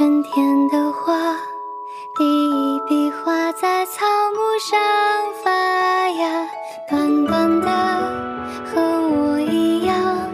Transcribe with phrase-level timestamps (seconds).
[0.00, 1.36] 春天的花，
[2.16, 4.80] 第一笔画在草木上
[5.44, 6.48] 发芽，
[6.88, 7.68] 短短的
[8.64, 10.26] 和我一样，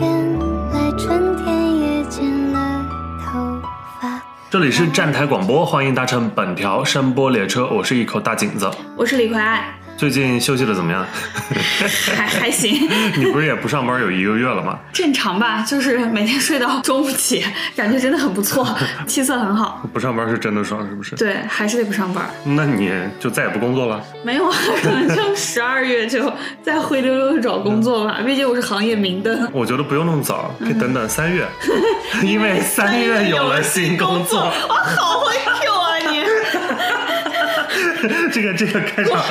[0.00, 0.38] 原
[0.72, 2.84] 来春天也剪了
[3.24, 3.56] 头
[4.00, 4.20] 发。
[4.50, 8.68] 这里是站台广播，欢迎搭乘本条声波列车，我是一口大井子。
[8.96, 11.06] 我是李逵爱，最近休息的怎么样？
[12.14, 14.78] 还还行， 你不是也不上班有一个月了吗？
[14.92, 17.42] 正常吧，就是每天睡到中午起，
[17.74, 18.66] 感觉真的很不错，
[19.06, 19.88] 气色很好。
[19.94, 21.16] 不上班是真的爽，是不是？
[21.16, 22.28] 对，还是得不上班。
[22.44, 24.02] 那你就再也不工作了？
[24.22, 26.30] 没有啊，可 能就十二月就
[26.62, 29.48] 再灰溜溜的找工作吧，毕竟我是行业明灯。
[29.52, 31.46] 我觉得不用那么早，可以等等三月，
[32.22, 34.40] 因为三月有了新工作。
[34.40, 35.65] 我，好会 Q！
[38.32, 39.22] 这个这个开场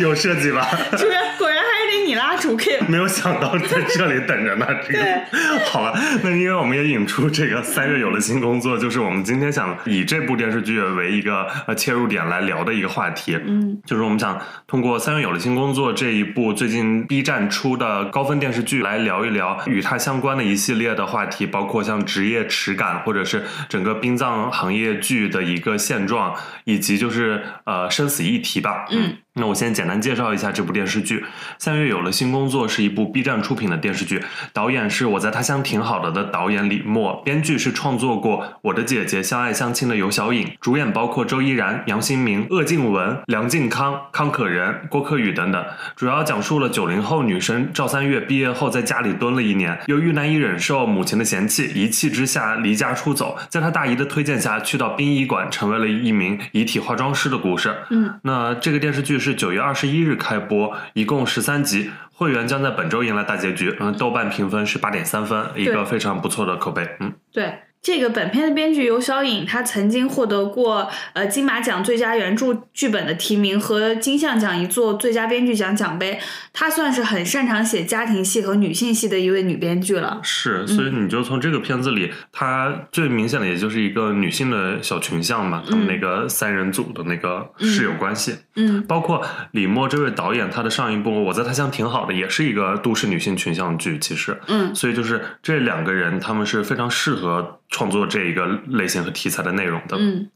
[0.00, 0.68] 有设计吧？
[0.98, 1.16] 是不是？
[1.38, 2.84] 果然还你拉主 Q。
[2.88, 5.00] 没有想到在这里等着呢，这个。
[5.00, 5.64] 对。
[5.66, 29.16] 好了，那因为我们也引出这个 三月有了新工作，就是我们今天想以这部电视剧为一个呃切入点来聊的一个话题，嗯，就是我们想通过三月有了新工作这一部最近 B 站出的高分电视剧来聊一聊与它相关的一系列的话题，包括像职业耻感，或者是整个殡葬行业剧的一个现状，以及就是呃生死议题吧，嗯。
[29.34, 31.24] 那我先简单介绍一下这部电视剧。
[31.58, 45.64] 三月有了新工作是一部 B 站出品的电视剧，导演是我在他乡挺好的的导演李默，编剧是创作过《我的姐姐相爱相亲》的尤小颖，主演包括周依然、杨新明、鄂靖文、梁靖康、康可人、郭柯宇等等。
[45.96, 57.74] 主要讲述了九零后女生赵三月毕业后在家里蹲了一年，由于难以忍受母亲的嫌弃，一气之下离家出走，在她大姨的推荐下去到殡仪馆，成为了一名遗体化妆师的故事。
[57.88, 63.74] 嗯，那这个电视剧是九月二十一日开播，一共十三集，会员将在本周迎来大结局。
[63.80, 66.96] 嗯，豆瓣评分是八点三分，一个非常不错的口碑。
[66.98, 67.54] 嗯，对。
[67.82, 76.20] 这个本片的编剧尤小颖，她曾经获得过呃金马奖最佳原著剧本的提名和金像奖一座最佳编剧奖奖杯，
[76.52, 80.20] 她算是很擅长写家庭戏和女性戏的一位女编剧了。
[80.22, 88.36] 是，所以你就从这个片子里，她最明显的也就是一个女性的小群像嘛，他们那个三人组的那个室友关系。
[88.54, 99.96] 嗯包括李默这位导演，他的上一部《我在他乡挺好的》也是一个都市女性群像剧，其实，嗯所以就是这两个人，他们是非常适合创作这一个类型和题材的内容的。
[99.98, 100.28] 嗯，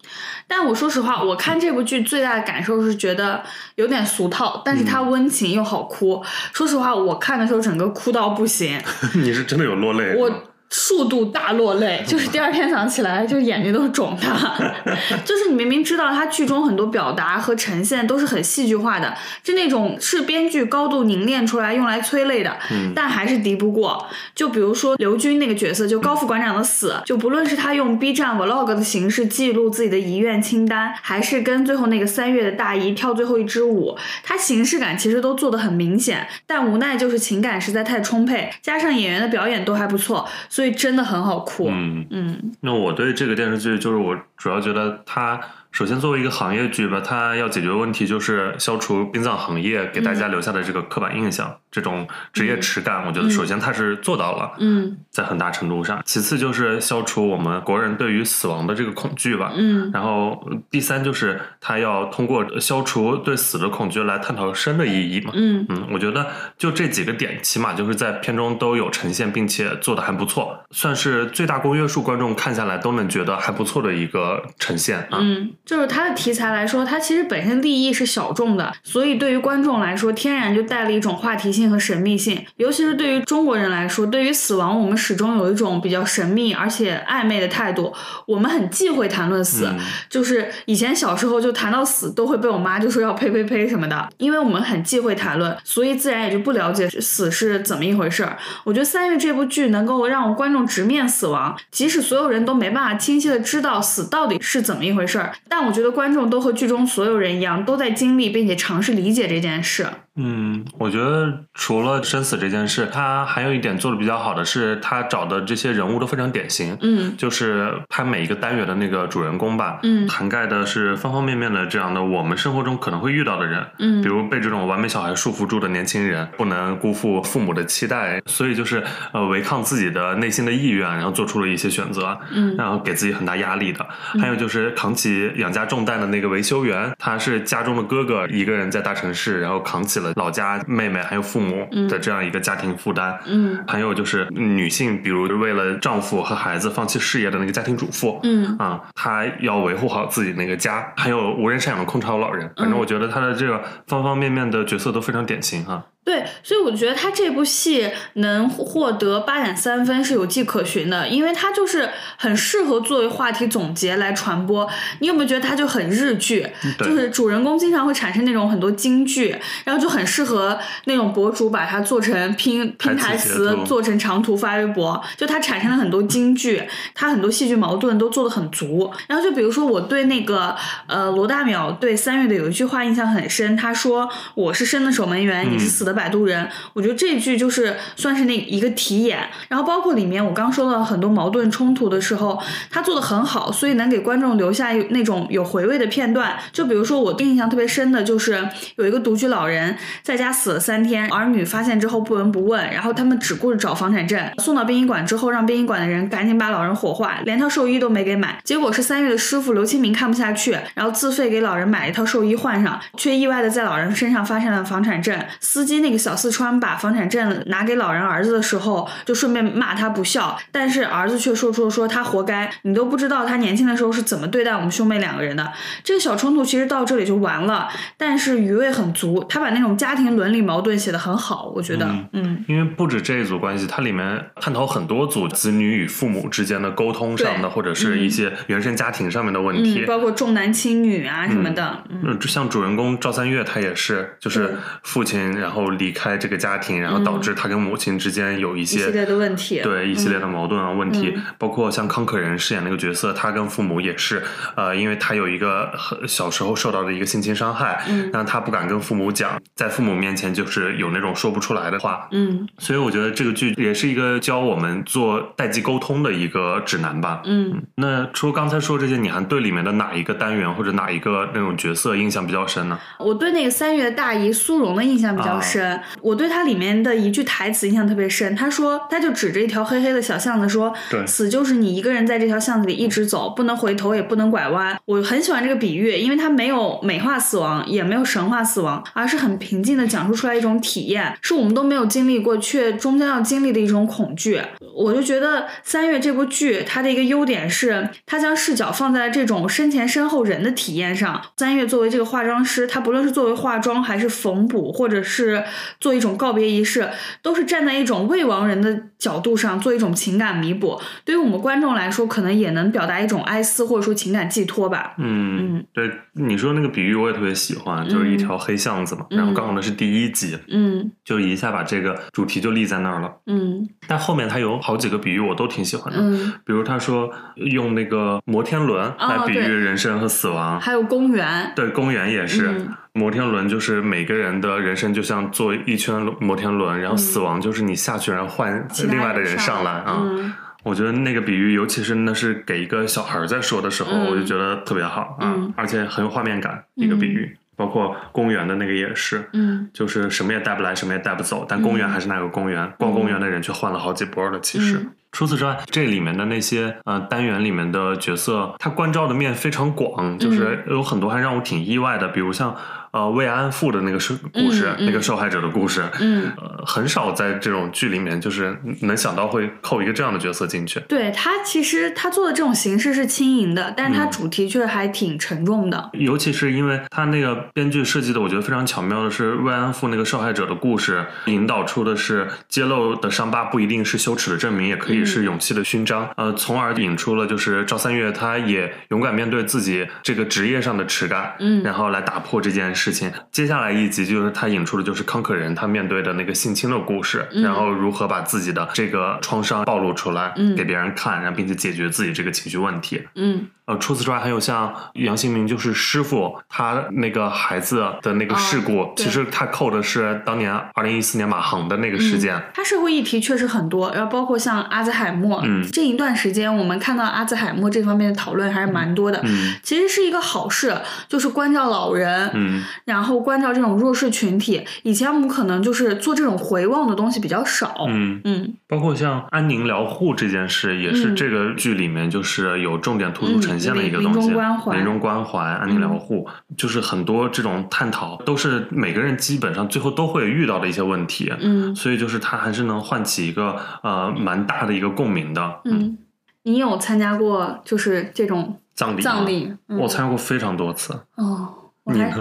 [0.49, 3.43] 但我说实话，我看这部剧最大的感受是觉得
[3.75, 6.25] 有点俗套，但是它温情又好哭。
[6.55, 8.81] 说实话，我看的时候整个哭到不行，
[9.15, 10.17] 你是真的有落泪？
[10.17, 10.31] 我
[10.69, 14.77] 数度大落泪， 就是第二天早上起来就眼睛都是肿的。
[15.25, 24.07] 就是你明明知道它剧中很多表达和呈现都是很戏剧化的，就那种是编剧高度凝练出来用来催泪的，嗯但还是敌不过。
[24.35, 41.69] 就比如说刘军那个角色，就高副馆长的死，就不论是他用 B 站 vlog 的形式记录自己的遗愿清单，还是跟最后那个三月的大姨跳最后一支舞，他形式感其实都做得很明显，但无奈就是情感实在太充沛，加上演员的表演都还不错，所以真的很好哭。
[41.69, 42.53] 嗯，嗯。
[42.63, 45.39] 那我对这个电视剧，就是我主要觉得它
[45.71, 54.51] 首先作为一个行业剧吧，它要解决的问题就是消除殡葬行业给大家留下的这个刻板印象，这种职业耻感，我觉得首先他是做到了。
[54.59, 59.53] 嗯在很大程度上，其次就是消除我们国人对于死亡的这个恐惧吧。
[59.55, 65.33] 嗯然后呃第三就是他要通过消除对死的恐惧来探讨生的意义嘛。
[65.35, 66.27] 嗯嗯，我觉得
[66.57, 75.19] 就这几个点，起码就是在片中都有呈现，并且做的还不错，算是最大公约数观众看下来都能觉得还不错的一个呈现啊。
[75.21, 82.45] 嗯，就是它的题材来说，它其实本身立意是小众的，所以对于观众来说，天然就带了一种话题性和神秘性。
[82.57, 87.93] 尤其是对于中国人来说，对于死亡，我们始终有一种比较神秘而且暧昧的态度，
[88.27, 89.67] 我们很忌讳谈论死。
[89.67, 89.79] 嗯
[90.09, 98.37] 就是以前小时候就谈到死，都会被我妈就说要呸呸呸什么的，因为我们很忌讳谈论，所以自然也就不了解死是怎么一回事儿。
[98.65, 109.87] 我觉得《三月》这部剧能够让观众直面死亡，即使所有人都没办法清晰的知道死到底是怎么一回事儿，但我觉得观众都和剧中所有人一样，都在经历并且尝试理解这件事。
[110.17, 116.77] 嗯，我觉得除了生死这件事，他还有一点做的比较好的是，他找的这些人物都非常典型。
[116.81, 128.83] 嗯就是拍每一个单元的那个主人公吧，嗯涵盖的是方方面面的这样的我们生活中可能会遇到的人，嗯比如被这种完美小孩束缚住的年轻人，不能辜负父母的期待，所以就是
[129.13, 133.87] 呃违抗自己的内心的意愿，然后做出了一些选择，嗯然后给自己很大压力的。
[134.21, 143.19] 还有就是扛起养家重担的那个维修员，他是家中的哥哥，一个人在大城市，然后扛起了了老家妹妹还有父母的这样一个家庭负担。
[143.27, 152.51] 嗯还有就是女性，比如为了丈夫和孩子放弃事业的那个家庭主妇，嗯啊，她要维护好自己那个家，还有无人赡养的空巢老人。
[152.57, 155.85] 反正我觉得她的这个方方面面的角色都非常典型哈。
[156.07, 164.71] 对，所以我觉得他这部戏能获得八点三分是有迹可循的，因为他就是很适合作为话题总结来传播。
[165.01, 166.47] 你有没有觉得他就很日剧？
[166.79, 175.03] 就是主人公经常会产生那种很多金句，然后就很适合那种博主把它做成拼拼台台词做成长图发微博。
[175.17, 176.63] 就它产生了很多金句，
[176.95, 178.89] 它很多戏剧矛盾都做的很足。
[179.09, 180.55] 然后就比如说我对那个
[180.87, 186.49] 呃罗大淼对三月的有一句话印象很深，他说我是生的守门员，你是死的摆渡人。
[186.75, 189.19] 我觉得这句就是算是那一个题眼。
[189.49, 192.41] 然后包括里面我刚说到很多矛盾冲突的时候，
[192.71, 196.37] 他做的很好，所以能给观众留下那种有回味的片段。
[196.53, 208.39] 就比如说我印象特别深的就是有一个独居老人在家死了三天，儿女发现之后不闻不问，然后他们只顾着找房产证，送到殡仪馆之后，让殡仪馆的人赶紧把老人火化，连套寿衣都没给买。
[208.45, 215.17] 结果是三月的师傅刘清明看不下去，然后自费给老人买了一套寿衣换上，却意外的在老人身上发现了房产证。
[215.41, 225.53] 司机那个小四川把房产证拿给老人儿子的时候，就顺便骂他不孝，但是儿子却说出了说他活该，你都不知道他年轻的时候是怎么对待我们兄妹两个人的。
[225.85, 239.85] 这个小冲突其实到这里就完了，但是余味很足，他把那种家庭伦理矛盾写得很好，我觉得，嗯因为不止这一组关系，它里面探讨很多组子女与父母之间的沟通上的，或者是一些原生家庭上面的问题。
[239.85, 251.13] 嗯，包括重男轻女啊什么的，嗯像主人公赵三月，他也是，就是父亲然后离开这个家庭，然后导致他跟母亲之间有一些一系列的问题，对一系列的矛盾啊、问题。
[251.15, 254.23] 嗯，包括像康可人饰演那个角色，他跟父母也是，
[254.55, 258.11] 呃，因为他有一个很小时候受到的一个性侵伤害，嗯。
[258.13, 262.47] 然后他不敢跟父母讲，在父母面前就是有那种说不出来的话，嗯。
[262.59, 267.23] 所以我觉得这个剧也是一个教我们做代际沟通的一个指南吧。
[267.25, 267.63] 嗯。
[267.77, 272.79] 那除了刚才说这些，你还对里面的哪一个单元或者哪一个那种角色印象比较深呢？
[272.99, 275.66] 我对那个三月的大姨苏荣的印象比较深，
[276.01, 278.35] 我对它里面的一句台词印象特别深。
[278.37, 294.41] 他说，他就指着一条黑黑的小巷子说：“对死就是你一个人在这条巷子里一直走，不能回头，也不能拐弯。”我很喜欢这个比喻，因为它没有美化死亡，也没有神话死亡，而是很平静的讲述出来一种体验，是我们都没有经历过，却终将要经历的一种恐惧。
[294.75, 301.21] 我就觉得《三月》这部剧，它的一个优点是，它将视角放在了这种身前身后人的体验上。
[301.39, 305.43] 三月作为这个化妆师，他不论是作为化妆，还是缝补，或者是
[305.81, 306.89] 做一种告别仪式，
[307.23, 310.81] 都是站在一种未亡人的角度上做一种情感弥补。
[311.05, 314.95] 对于我们观众来说，可能也能表达一种哀思，或者说情感寄托吧。
[314.99, 320.91] 嗯，对，你说那个比喻我也特别喜欢，就是一条黑巷子嘛，然后刚好那是第一集，嗯。
[321.05, 323.13] 就一下把这个主题就立在那儿了。
[323.27, 323.69] 嗯。
[323.87, 332.67] 但后面他有好几个比喻我都挺喜欢的，嗯，比如他说用那个摩天轮来比喻人生和死亡，还有公园，对，公园也是。
[332.97, 339.99] 嗯摩天轮就是每个人的人生就像坐一圈摩天轮，然后死亡就是你下去，然后换另外的人上来啊。
[340.03, 346.65] 嗯我觉得那个比喻，尤其是那是给一个小孩儿在说的时候，嗯我就觉得特别好啊，嗯而且很有画面感。
[346.75, 354.41] 一个比喻，包括公园的那个也是，嗯就是什么也带不来，什么也带不走，但公园还是那个公园，逛公园的人却换了好几波了。
[354.41, 354.79] 其实。
[354.79, 362.55] 嗯除此之外，这里面的那些呃单元里面的角色，他关照的面非常广，就是有很多还让我挺意外的，比如像
[362.97, 366.33] 呃慰安妇的那个是故事，嗯嗯那个受害者的故事，嗯。
[366.39, 370.81] 呃，很少在这种剧里面就是能想到会扣一个这样的角色进去。
[370.89, 375.91] 对他其实他做的这种形式是轻盈的，但是他嗯主题却还挺沉重的。
[375.93, 386.09] 尤其是因为他那个编剧设计的，我觉得非常巧妙的是慰安妇那个受害者的故事，引导出的是揭露的伤疤不一定是羞耻的证明，也可以是勇气的勋章。
[386.17, 393.13] 呃，从而引出了就是赵三月，他也勇敢面对自己这个职业上的耻感，嗯然后来打破这件事情。
[393.31, 403.07] 接下来一集就是他引出的就是康可人他面对的那个性侵的故事，嗯然后如何把自己的这个创伤暴露出来，嗯给别人看，然后并且解决自己这个情绪问题。
[403.15, 412.41] 嗯呃，除此之外，还有像杨新明，就是师傅，他那个孩子的那个事故，哦其实他扣的是当年二零一四年马航的那个事件。
[412.55, 419.21] 他社会议题确实很多，然后包括像阿兹海默，嗯这一段时间我们看到阿兹海默这方面的讨论还是蛮多的。
[419.25, 420.77] 嗯其实是一个好事，
[421.09, 424.65] 就是关照老人，嗯然后关照这种弱势群体。
[424.85, 427.87] 以前我们可能就是做这种回望的东西比较少。
[427.89, 434.19] 嗯，嗯包括像安宁疗护这件事，也是嗯这个剧里面就是有重点突出呈现的一个东西。
[434.19, 441.33] 嗯临临终关怀嗯临终关怀、安宁疗护，就是很多这种探讨，都是每个人基本上最后都会遇到的一些问题。
[441.41, 445.61] 嗯所以就是它还是能唤起一个呃蛮大的一个共鸣的。
[445.65, 445.97] 嗯，
[446.43, 449.53] 你有参加过就是这种葬礼，葬，礼？
[449.69, 450.93] 嗯我参加过非常多次。
[451.17, 451.49] 哦，
[451.87, 452.13] 我还？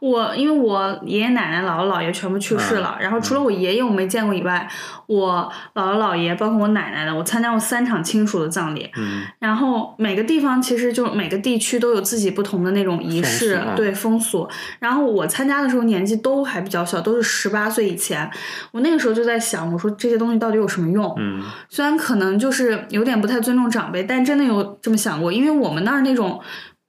[0.00, 4.68] 我因为我爷爷奶奶、姥姥姥爷全部去世了，然后除了我爷爷我没见过以外，
[5.06, 8.90] 我姥姥姥爷包括我奶奶的，我参加过三场亲属的葬礼。
[8.96, 14.48] 嗯然后每个地方其实就每个地区都有自己不同的那种仪式，风啊对风俗。
[14.80, 18.28] 然后我参加的时候年纪都还比较小，都是十八岁以前。
[18.72, 21.14] 我那个时候就在想，我说这些东西到底有什么用？
[21.18, 26.40] 嗯虽然可能就是有点不太尊重长辈，但真的有这么想过，因为我们那儿那种，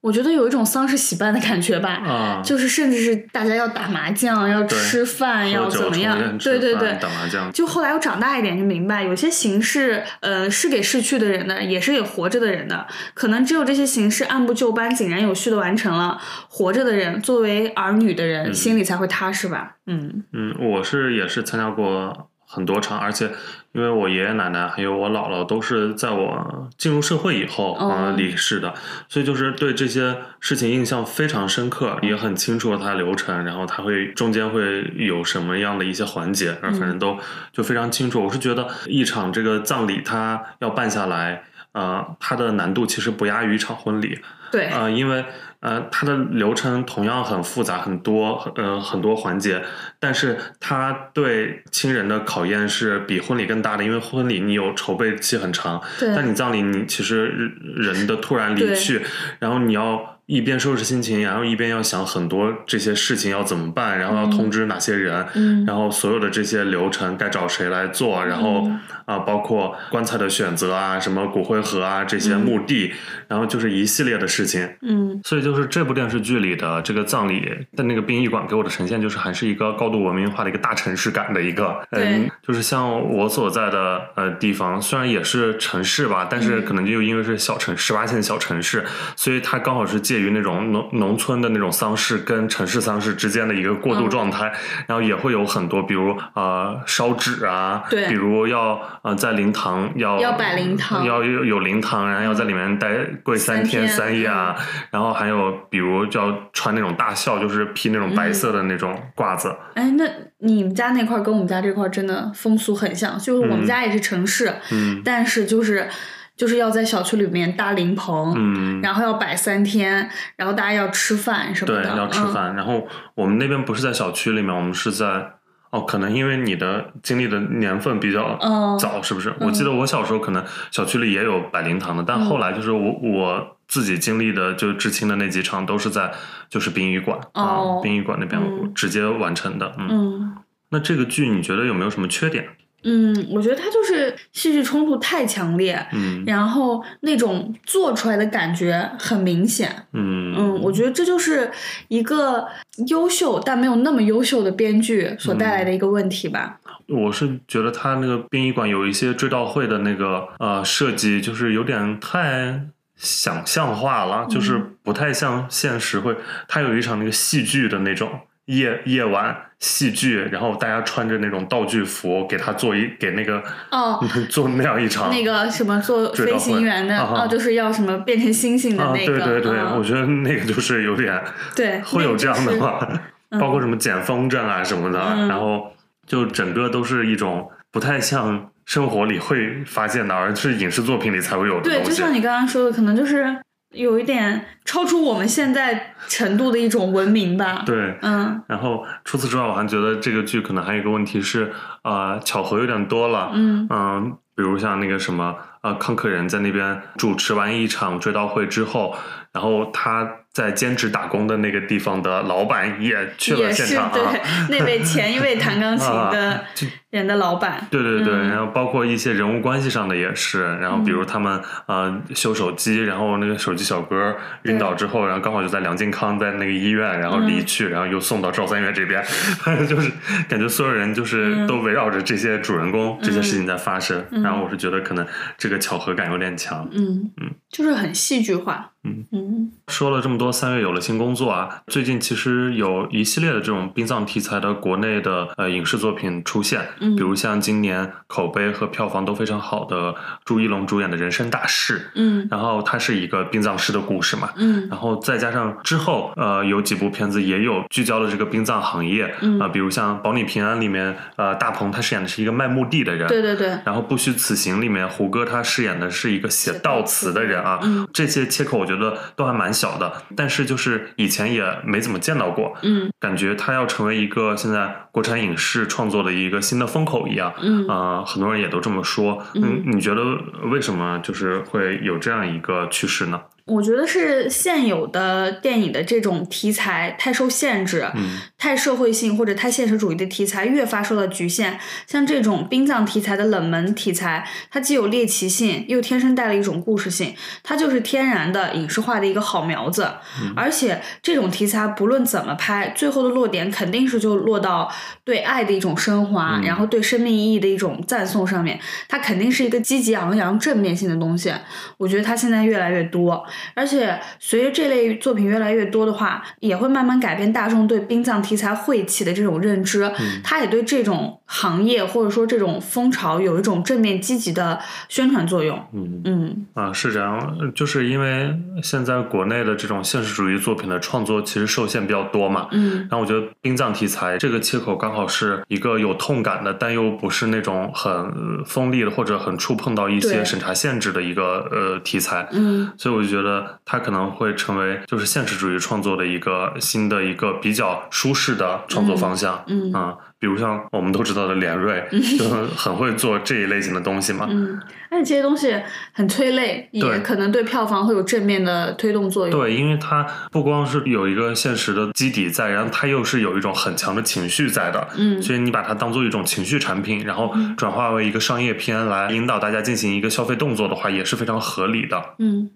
[0.04, 1.88] 我觉得有一种丧事喜办的感觉吧。
[2.04, 6.92] 啊，就是甚至是大家要打麻将，要吃饭，要怎么样对对对。
[7.00, 7.50] 打麻将。
[7.50, 12.86] 就后来我长大一点就明白，有些形式，呃，是给逝去的人的，也是给活着的人的。
[13.14, 16.20] 可能只有这些形式按部就班、井然有序的完成了，
[16.50, 19.76] 活着的人作为儿女的人、嗯心里才会踏实吧。
[19.86, 23.30] 嗯嗯，我是也是参加过很多场，而且
[23.74, 28.72] 因为我爷爷奶奶还有我姥姥都是在我进入社会以后哦呃离世的，
[29.08, 37.18] 所以就是对这些事情印象非常深刻，也很清楚它的流程，然后它会中间会有什么样的一些环节，反正都
[37.52, 38.24] 就非常清楚。
[38.24, 41.42] 我是觉得一场这个葬礼它要办下来。
[41.72, 44.16] 呃，它的难度其实不亚于一场婚礼，
[44.52, 45.24] 对，呃，因为
[45.64, 49.64] 呃，它的流程同样很复杂，很多呃很多环节，
[49.98, 55.82] 但是它对亲人的考验是比婚礼更大的，因为婚礼你有筹备期很长，
[56.14, 59.00] 但你葬礼你其实人的突然离去，
[59.38, 65.64] 然后你要一边收拾心情，然后一边要想很多这些事情要怎么办，然后要通知哪些人，嗯。
[65.66, 68.80] 然后所有的这些流程该找谁来做，然后嗯。
[69.04, 72.40] 啊、包括棺材的选择啊，什么骨灰盒啊这些嗯。
[72.40, 72.90] 墓地，
[73.28, 74.66] 然后就是一系列的事情。
[74.80, 75.20] 嗯。
[75.24, 86.64] 所以就是这部电视剧里的这个葬礼的那个殡仪馆给我的呈现，就是还是一个高度文明化的一个大城市感的一个，嗯，就是像我所在的呃地方，虽然也是城市吧，但是嗯。
[86.64, 88.82] 可能就因为是小城十八线小城市，
[89.16, 94.52] 所以它刚好是介于那种农农村的那种丧事跟城市丧事之间的一个过渡状态，
[94.86, 98.06] 然后也会有很多，比如呃烧纸啊，对。
[98.06, 102.88] 比如要呃在灵堂要要摆灵堂要有有灵堂，然后要在里面待
[103.24, 104.54] 跪三三天三夜啊，
[104.90, 110.04] 然后还有比如就要穿那种大孝，就是披那种白色的那种褂子，哎，那
[110.38, 113.66] 你们家那块儿跟我们家这块儿真的风俗很像，就是我们嗯。
[113.66, 115.00] 家也是城市，嗯。
[115.04, 115.88] 但是就是
[116.36, 122.32] 就是要在小区里面搭灵棚，嗯，然后要摆三天，然后大家要吃饭什么对，要吃嗯。
[122.32, 122.56] 饭。
[122.56, 125.32] 然后我们那边不是在小区里面，我们是在
[125.70, 129.34] 哦，可能因为你的经历的年份比较嗯早，是不是？
[129.40, 136.12] 我记得我小时候可能小区里也有摆灵堂的，但嗯后来就是我我自己经历的就知青的那几场都是在
[136.48, 139.72] 就是殡仪馆哦啊，殡仪馆那边嗯直接完成的。
[139.78, 140.36] 嗯，嗯
[140.70, 142.48] 那这个剧你觉得有没有什么缺点？
[142.84, 149.86] 嗯，我觉得他就是戏剧冲突太强烈，嗯然后那种做出来的感觉很明显。
[149.92, 151.50] 嗯嗯，我觉得这就是
[151.88, 152.46] 一个
[152.88, 156.60] 优秀但没有那么优秀的编剧所带来的一个问题吧。
[156.86, 162.60] 我是觉得他那个殡仪馆有一些追悼会的那个呃设计，就是有点太
[162.96, 166.14] 想象化了，就是不太像现实会。
[166.46, 173.98] 他有一场那个戏剧的那种夜夜晚戏剧，然后大家穿着那种道具服，给他做一给那个哦，
[174.28, 181.18] 做那样一场那个什么做飞行员的啊就是要什么变成星星的啊，那个，对对对，嗯我觉得那个就是有点
[181.56, 183.00] 对，会有这样的那个吗？
[183.40, 185.72] 包括什么捡风筝啊什么的，嗯然后
[186.06, 191.90] 就整个都是一种不太像生活里会发现的，而是影视作品里才会有的对，东西。
[191.90, 193.36] 就像你刚刚说的，可能就是
[193.74, 197.62] 有一点超出我们现在程度的一种文明吧。
[197.66, 201.52] 对，嗯然后除此之外，我还觉得这个剧可能还有一个问题是，
[201.82, 203.30] 呃，巧合有点多了。
[203.34, 208.96] 嗯嗯，比如像那个什么，呃，康克人在那边主持完一场追悼会之后，
[209.32, 213.90] 然后他在兼职打工的那个地方的老板也去了现场啊。
[213.94, 217.66] 对那位前一位弹钢琴 啊的就人的老板。
[217.70, 218.28] 对对对，嗯。
[218.28, 229.02] 然后包括一些人物关系上的也是，然后比如他们、呃修手机，然后那个手机小哥晕倒之后，然后刚好就在梁靖康在那个医院，然后离嗯去，然后又送到赵三月这边，
[229.68, 229.90] 就是
[230.28, 234.22] 感觉所有人就是嗯都围绕着这些主人公、这些事情在发生，嗯。
[234.22, 235.06] 然后我是觉得可能
[235.38, 237.10] 这个巧合感有点强，嗯。
[237.20, 238.70] 嗯，就是很戏剧化。
[238.84, 239.04] 嗯。
[239.12, 239.52] 嗯。
[239.68, 252.26] 说了这么多，三月有了新工作啊，最近其实有一系列的这种殡葬题材的国内的呃影视作品出现，嗯比如像今年口碑和票房都非常好的朱一龙主演的《人生大事》，嗯。
[252.30, 254.68] 然后它是一个殡葬师的故事嘛，嗯。
[254.68, 259.38] 然后再加上之后，呃，有几部片子也有聚焦了这个殡葬行业，嗯。
[259.40, 267.86] 啊、比如像《保你平安》里面，呃，大鹏他饰演的是一个卖墓地的人，对对对，然后《不虚此行》里面，胡歌他饰演的是一个写悼词的人啊，嗯。
[267.92, 277.32] 这些切口我觉得都还蛮小的，但是就是以前也没怎么见到过，嗯感觉它要成为一个现在国产影视创作的一个新的风口一样。
[277.40, 279.22] 嗯啊、很多人也都这么说。
[279.34, 280.02] 嗯你觉得
[280.50, 283.20] 为什么就是会有这样一个趋势呢？
[283.46, 291.58] 我觉得是现有的电影的这种题材太受限制，嗯太社会性或者太现实主义的题材越发受到局限。
[291.86, 299.88] 像这种殡葬题材的冷门题材，它既有猎奇性，又天生带了一种故事性，它就是天然的影视化的一个好苗子。
[300.36, 304.70] 而且这种题材不论怎么拍，最后的落点肯定是就落到
[305.04, 308.58] 对爱的一种升华，嗯然后对生命意义的一种赞颂上面。
[308.88, 311.32] 它肯定是一个积极昂扬、正面性的东西。
[311.78, 313.24] 我觉得它现在越来越多，
[313.54, 319.90] 而且随着这类作品越来越多的话，也会慢慢改变大众对殡葬题材晦气的这种认知。
[320.22, 325.60] 他也对这种行业或者说这种风潮有一种正面积极的宣传作用。
[325.72, 332.46] 嗯嗯啊，是这样，就是因为现在国内的这种现实主义作品的创作其实受限比较多嘛。
[332.52, 342.28] 嗯然后我觉得殡葬题材这个切口刚好是一个有痛感的，但又不是那种很呃锋利的或者很触碰到一些审查限制的一个呃题材。
[342.30, 349.42] 嗯所以我就觉得它可能会成为就是现实主义创作的一个新的一个比较舒适的创作方向。
[349.48, 351.86] 嗯啊，比如像我们都知道的连瑞，
[352.18, 354.26] 就很很会做这一类型的东西嘛。
[354.30, 354.58] 嗯，
[354.90, 355.54] 而且这些东西
[355.92, 359.38] 很催泪，也可能对票房会有正面的推动作用。
[359.38, 372.14] 对，因为它不光是有一个现实的基底在，然后它又是有一种很强的情绪在的，嗯所以你把它当做一种情绪产品，然后转化为一个商业片来引导大家进行一个消费动作的话，也是非常合理的。
[372.18, 372.50] 嗯，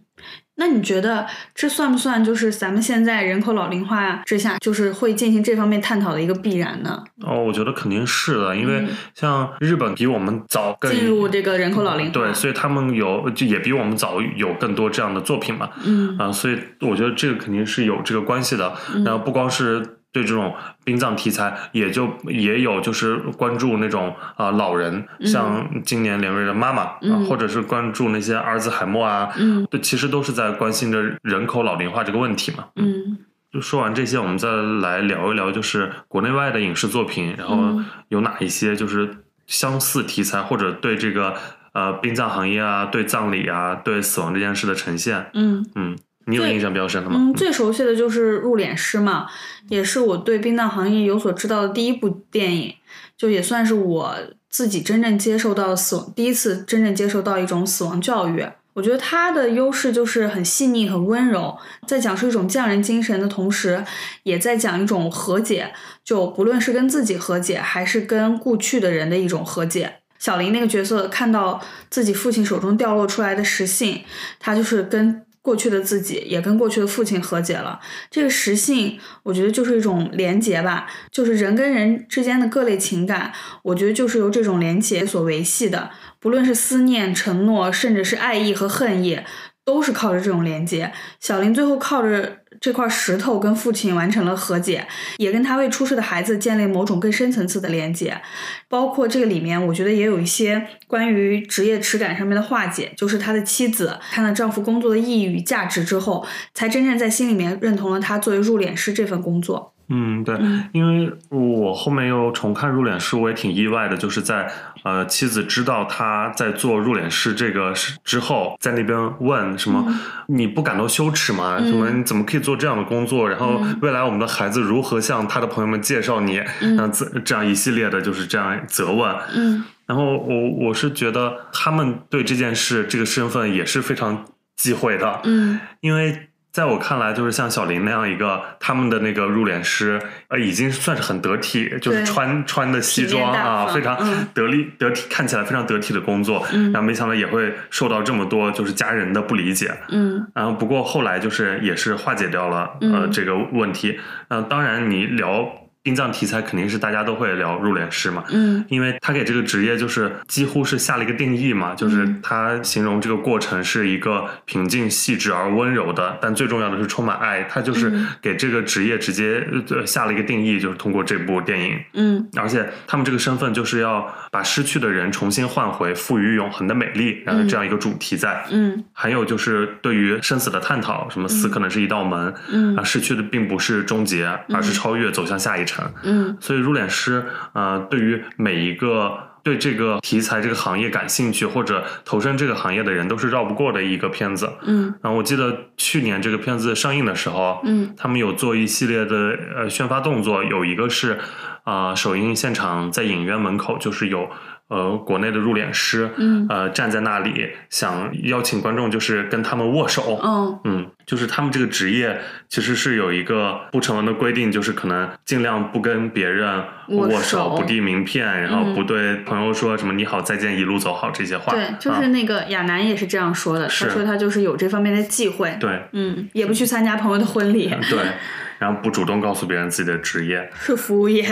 [0.59, 1.25] 那你觉得
[1.55, 7.03] 这算不算就是咱们现在人口老龄化之下，就是会进行这方面探讨的一个必然呢？
[7.25, 8.89] 哦，我觉得肯定是的，因为嗯。
[9.15, 16.19] 像日本比我们早更进入这个人口老龄化，对，所以他们有就也比我们早有更多这样的作品嘛，嗯。
[16.19, 18.75] 啊，所以我觉得这个肯定是有这个关系的。
[19.05, 26.85] 然后不光是对这种殡葬题材，也就也有就是关注那种啊、老人，像今年连瑞的妈妈
[27.27, 29.67] 或者是关注那些阿尔兹海默啊，嗯。
[29.71, 32.65] 对，其实都是在关心着人口老龄化这个问题嘛。
[32.77, 33.19] 嗯。
[33.53, 37.85] 就说完这些，我们再来聊一聊，就是国内外的影视作品，然后嗯。
[38.09, 41.35] 有哪一些就是相似题材，或者对这个
[41.73, 45.31] 呃殡葬行业啊、对葬礼啊、对死亡这件事的呈现。
[45.35, 45.67] 嗯。
[45.75, 45.97] 嗯，
[46.29, 47.17] 你有印象比较深的吗？
[47.19, 49.27] 嗯，最熟悉的就是《入殓师》嘛，
[49.69, 52.75] 也是我对殡葬行业有所知道的第一部电影，
[53.17, 54.15] 就也算是我
[54.51, 58.47] 自己真正接受到死亡，第一次真正接受到一种死亡教育。
[58.75, 63.85] 我觉得它的优势就是很细腻、很温柔，在讲述一种匠人精神的同时，
[64.23, 65.73] 也在讲一种和解，
[66.05, 69.95] 就不论是跟自己和解，还是跟故去的人的一种和解。
[70.21, 71.61] 小林那个角色看到
[71.91, 74.05] 自己父亲手中掉落出来的石信，
[74.39, 77.81] 他就是跟过去的自己，也跟过去的父亲和解了。
[78.11, 85.91] 这个实性，我觉得就是一种连结吧，就是人跟人之间的各类情感，我觉得就是由这种连结所维系的。
[86.21, 89.21] 不论是思念、承诺，甚至是爱意和恨意，
[89.65, 90.93] 都是靠着这种连接。
[91.21, 98.21] 小林最后靠着这块石头跟父亲完成了和解，也跟他未出世的孩子建立某种更深层次的连接。
[98.69, 109.75] 包括这个里面，我觉得也有一些关于职业耻感上面的化解，就是他的妻子看到丈夫工作的意义与价值之后，才真正在心里面认同了他作为入殓师这份工作。
[109.89, 114.51] 嗯，对，嗯因为我后面又重看入殓师，我也挺意外的，就是在
[114.83, 119.85] 呃妻子知道他在做入殓师这个事之后，在那边问什么，
[120.27, 121.57] 你不感到羞耻吗？
[121.59, 123.29] 嗯什么你怎么可以做这样的工作？
[123.29, 126.43] 然后嗯未来我们的孩子如何向他的朋友们介绍你？
[126.61, 129.15] 嗯这这样一系列的就是这样责问。
[129.35, 149.73] 嗯然后我我是觉得他们对这件事这个身份也是非常忌讳的，嗯因为在我看来，就是像小林那样一个他们的那个入殓师，呃，已经算是很得体，就是穿穿的西装啊，非常嗯得力得体，看起来非常得体的工作，嗯然后没想到也会受到这么多就是家人的不理解。
[149.91, 153.97] 嗯然后不过后来就是也是化解掉了呃嗯这个问题。
[154.27, 155.49] 呃，当然你聊。
[155.89, 158.63] 殡葬题材肯定是大家都会聊入殓师嘛，嗯。
[158.69, 162.21] 因为他给这个职业就是几乎是下了一个定义嘛，就是嗯。
[162.23, 167.43] 他形容这个过程是一个平静、细致而温柔的，但最重要的是充满爱。
[167.45, 168.07] 他就是嗯。
[168.21, 171.81] 给这个职业直接呃下了一个定义，就是通过这部电影。
[171.95, 172.29] 嗯。
[172.37, 178.45] 而且他们这个身份就是要把失去的人重新换回，赋予永恒的美丽，然后这样一个主题在。
[178.51, 178.85] 嗯。
[178.93, 182.77] 还有就是对于生死的探讨，什么死可能是一道门，嗯。
[182.77, 185.78] 啊，逝去的并不是终结，而是超越，走向下一程。
[186.03, 186.37] 嗯。
[186.41, 194.51] 所以入殓师，呃，对于每一个对这个题材、这个行业感兴趣或者投身这个行业的人，都是绕不过的一个片子。
[194.65, 194.95] 嗯。
[195.03, 197.95] 然后我记得去年这个片子上映的时候，嗯。
[197.97, 201.19] 他们有做一系列的呃宣发动作，有一个是
[201.65, 204.29] 啊、呃首映现场在影院门口就是有
[204.69, 206.47] 呃国内的入殓师，嗯。
[206.49, 210.61] 呃站在那里想邀请观众就是跟他们握手，嗯。
[210.65, 218.75] 嗯，就是他们这个职业其实是有一个不成文的规定，就是可能尽量不跟别人握握手不递名片，然后嗯。
[218.75, 221.53] 不对朋友说什么“你好，再见，一路走好”这些话。
[221.53, 222.01] 对，就啊。
[222.01, 225.83] 是那个亚楠也是这样说的，他说他就是有这方面的忌讳，对。
[225.93, 227.99] 嗯，也不去参加朋友的婚礼，对，
[228.59, 231.25] 然后不主动告诉别人自己的职业，是 服务业，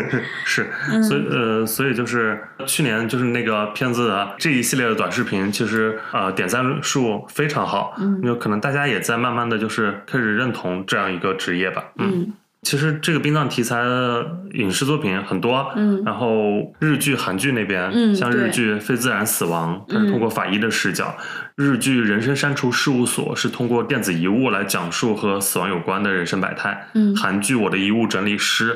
[0.44, 8.20] 是，嗯所以呃，所以就是去年就是那个片子的这一系列的短视频，其实呃点赞数非常好，嗯。
[8.22, 12.12] 有可能大家也在慢慢的就是开始认同这样一个职业吧，嗯。
[12.20, 12.32] 嗯
[12.64, 16.02] 其实这个殡葬题材的影视作品很多，嗯。
[16.04, 21.14] 然后日剧、韩剧那边，嗯像日剧《非自然死亡》，它是通过法医的视角；
[21.56, 27.14] 日剧《人生删除事务所》是通过电子遗物来讲述和死亡有关的人生百态；嗯。
[27.14, 28.72] 韩剧《我的遗物整理师》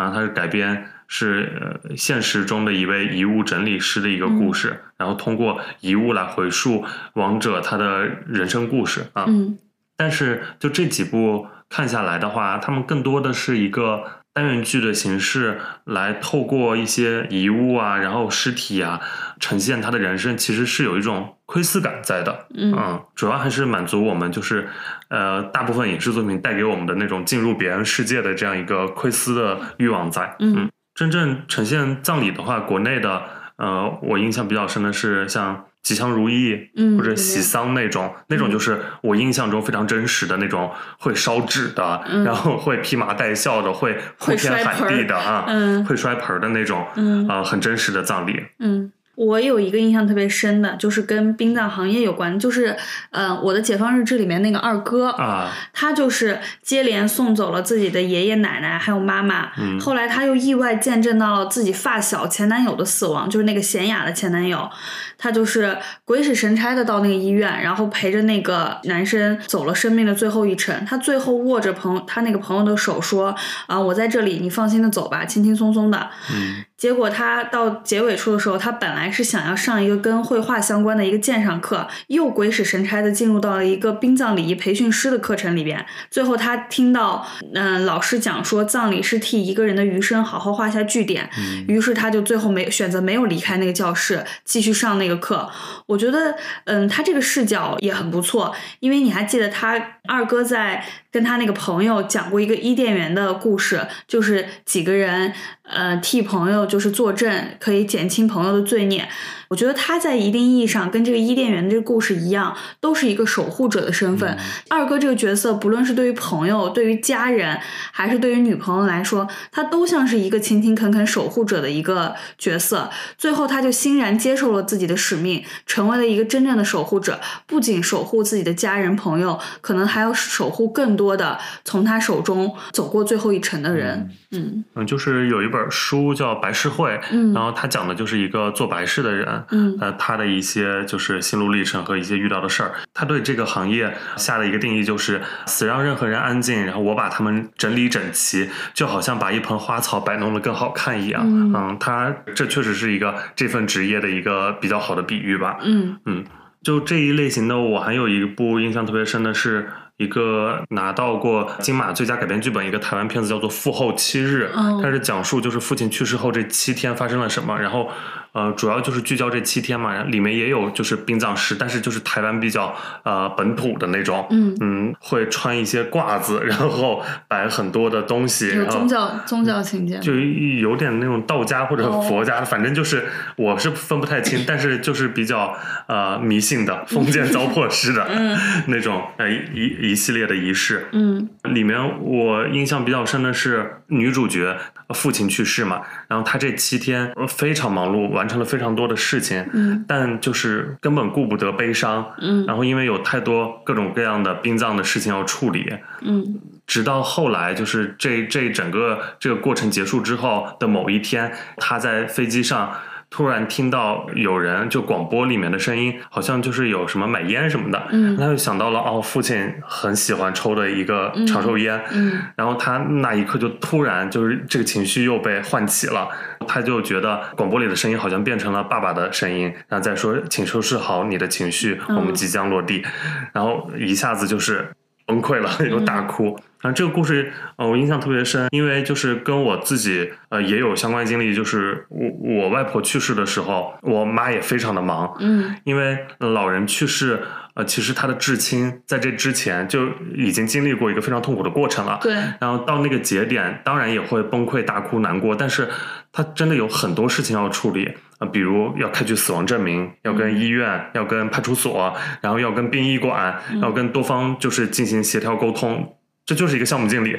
[0.00, 9.24] 啊，它是改编是呃现实中的一位遗物整理师的一个故事，嗯然后通过遗物来回溯亡者他的人生故事啊。
[9.26, 9.58] 嗯。
[9.96, 14.04] 但是就这几部看下来的话，他们更多的是一个
[14.34, 19.00] 单元剧的形式，来透过一些遗物啊，然后尸体啊，
[19.38, 22.46] 呈现他的人生，其实是有一种窥私感在的。
[22.54, 24.68] 嗯主要还是满足我们就是
[25.08, 30.34] 呃大部分影视作品带给我们的那种进入别人世界的这样一个窥私的欲望在。
[30.40, 33.22] 嗯真正呈现葬礼的话，国内的
[33.56, 35.64] 呃，我印象比较深的是像。
[35.82, 42.22] 吉祥如意，嗯或者喜丧那种，那种就是我印象中非常真实的那种，会烧纸的，嗯。
[42.24, 45.84] 然后会披麻戴孝的，会呼天喊地的啊，嗯。
[45.84, 47.26] 会摔盆儿的那种，嗯。
[47.28, 48.44] 啊、很真实的葬礼。
[48.58, 48.92] 嗯。
[49.20, 52.74] 我有一个印象特别深的，就是跟殡葬行业有关，就是，
[53.10, 64.70] 呃，我的解放日志里面那个二哥，啊，他就是接连送走了自己的爷爷奶奶还有妈妈，嗯后来他又意外见证到了自己发小前男友的死亡，就是那个贤雅的前男友，
[65.18, 70.82] 他就是鬼使神差的到那个医院，然后陪着那个男生走了生命的最后一程。
[70.86, 73.36] 他最后握着朋他那个朋友的手说
[73.68, 85.84] ：“啊，我在这里，你放心的走吧，轻轻松松的。”嗯结果他到结尾处的时候，他本来是想要上一个跟绘画相关的一个鉴赏课，又鬼使神差的进入到了一个殡葬礼仪培训师的课程里边。
[86.10, 91.28] 最后他听到，嗯、老师讲说葬礼是替一个人的余生好好画下句点，
[91.68, 95.50] 于是他就最后没选择没有离开那个教室，继续上那个课。
[95.84, 105.32] 我觉得，嗯，他这个视角也很不错，因为你还记得他二哥在跟他那个朋友讲过一个伊甸园的故事，就是几个人
[105.64, 109.08] 呃替朋友就是作证，可以减轻朋友的罪孽。
[109.48, 114.38] 我觉得他在一定意义上跟这个伊甸园的这个故事一样，都是一个守护者的身份。
[114.68, 117.58] 二哥这个角色，不论是对于朋友、对于家人，
[117.90, 122.88] 还是对于女朋友来说，他都像是一个勤勤恳恳守护者的一个角色。
[123.18, 127.20] 最后，他就欣然接受了自己的使命，成为了一个真正的守护者。
[127.48, 134.10] 不仅守护自己的家人朋友，可能还要守护更多的从他手中走过最后一程的人。
[134.32, 142.72] 嗯嗯，就是有一本书叫《白事会》，嗯然后他讲的就是一个做白事的人，嗯呃，他的一些就是心路历程和一些遇到的事儿。
[142.92, 151.22] 他对这个行业下的一个定义就是：死让任何人安静，然后我把他们整理整齐，就好像把一盆花草摆弄得更好看一样。
[151.24, 155.58] 嗯他这确实是一个这份职业的一个比较好的比喻吧。
[155.62, 156.24] 嗯嗯
[156.62, 159.68] 就这一类型的，我还有一部印象特别深的是。
[160.00, 164.80] 一个拿到过金马最佳改编剧本一个台湾片子叫做《父后七日》，哦。
[164.82, 167.90] 它是讲述就是父亲去世后这七天发生了什么，然后
[168.32, 179.98] 呃，主要就是聚焦这七天嘛，里面也有就是殡葬师，但是就是台湾比较呃本土的那种，嗯嗯，会穿一些褂子，然后摆很多的东西，有宗教宗教情节。
[179.98, 183.04] 就有点那种道家或者哦佛家，反正就是
[183.36, 188.06] 我是分不太清，但是就是比较呃迷信的封建糟粕式的、
[188.68, 190.88] 那种呃一一系列的仪式。
[190.92, 194.56] 嗯里面我印象比较深的是女主角
[194.94, 199.82] 父亲去世嘛，然后她这七天呃非常忙碌，完成了非常多的事情，嗯。
[199.88, 202.44] 但就是根本顾不得悲伤，嗯。
[202.46, 206.38] 然后因为有太多各种各样的殡葬的事情要处理，嗯。
[206.66, 212.72] 直到后来，就是这这整个这个过程结束之后的某一天，他在飞机上
[213.10, 218.16] 突然听到有人就广播里面的声音，好像就是有什么买烟什么的，嗯。
[218.16, 222.22] 他就想到了哦，父亲很喜欢抽的一个长寿烟，嗯。
[222.36, 226.08] 然后他那一刻就突然就是这个情绪又被唤起了，
[226.46, 232.84] 他就觉得广播里的声音好像变成了爸爸的声音，然后再说请收拾好你的情绪，嗯我们即将落地，
[233.32, 234.70] 然后一下子就是
[235.04, 236.38] 崩溃了，又大哭。
[236.60, 241.34] 然后这个故事，呃，我印象特别深，因为就是跟我自己，呃，也有相关经历。
[241.34, 247.18] 就是我我外婆去世的时候，我妈也非常的忙，嗯因为老人去世，
[247.54, 251.98] 呃，其实他的至亲在这之前就已经经历过一个非常痛苦的过程了。
[252.02, 255.66] 对，然后到那个节点，当然也会崩溃、大哭、难过，但是
[256.12, 265.96] 他真的有很多事情要处理啊、呃比如要开具死亡证明，要跟医院、要跟派出所，然后要跟殡仪馆，要跟多方就是进行协调沟通。
[266.26, 267.18] 这就是一个项目经理，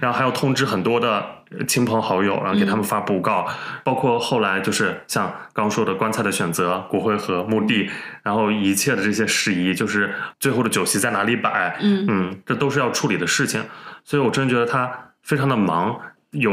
[0.00, 3.46] 然后还要通知很多的呃亲朋好友，然后给他们发布告，
[3.84, 7.90] 包括后来就是像刚说的棺材的选择、骨灰盒、墓地，
[8.22, 12.06] 然后一切的这些事宜，就是最后的酒席在哪里摆，嗯。
[12.08, 13.62] 嗯，这都是要处理的事情，
[14.04, 14.90] 所以我真觉得他
[15.22, 16.00] 非常的忙。
[16.32, 16.52] 有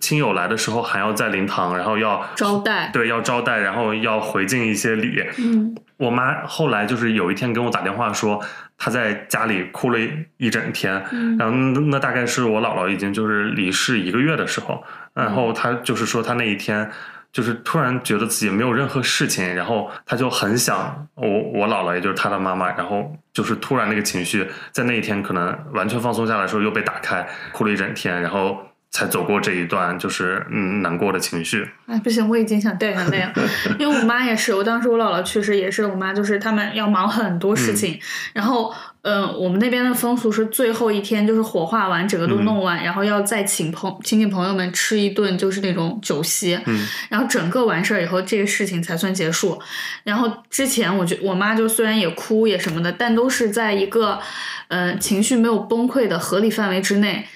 [0.00, 2.88] 亲友来的时候还要在灵堂，然后要招待。
[2.94, 5.22] 对，要招待，然后要回敬一些礼。
[5.36, 5.74] 嗯。
[5.98, 8.42] 我妈后来就是有一天跟我打电话说，
[8.84, 9.98] 她在家里哭了
[10.38, 14.82] 一整天，嗯然后那那大概是我姥姥已经就是离世一个月的时候，
[15.14, 16.90] 然后他就是说他那一天。
[17.32, 28.60] 就是突然觉得自己没有任何事情，然后他就很想我我姥姥，也就是他的妈妈，然后就是突然那个情绪在那一天可能完全放松下来的时候又被打开，哭了一整天，然后
[28.92, 31.66] 才走过这一段就是嗯难过的情绪。
[31.86, 33.32] 哎，不行，我已经想掉眼泪了，
[33.80, 37.98] 因为我妈也是，我当时我姥姥去世也是，我妈就是他们要忙很多事情，
[38.34, 49.58] 然后，嗯、我们那边的风俗是最后一天就是火化完，整个都弄完，然后要再请朋亲戚朋友们吃一顿就是那种酒席，嗯然后整个完事儿以后，这个事情才算结束。
[50.04, 54.20] 然后之前我觉我妈就虽然也哭也什么的，但都是在一个，
[54.68, 57.26] 呃，情绪没有崩溃的合理范围之内。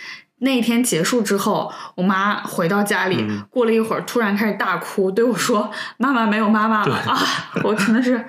[0.40, 7.16] 那一天结束之后，我妈回到家里，嗯过了一会儿，突然开始大哭，对我说：“妈妈没有妈妈了啊！
[7.64, 8.22] ”我真的是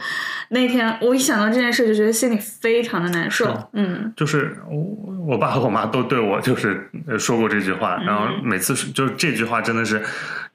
[0.50, 3.70] 那天我一想到这件事，就觉得心里非常的难受。
[3.74, 10.02] 嗯就是我我爸和我妈都对我就是呃说过这句话，然后每次就是这句话真的是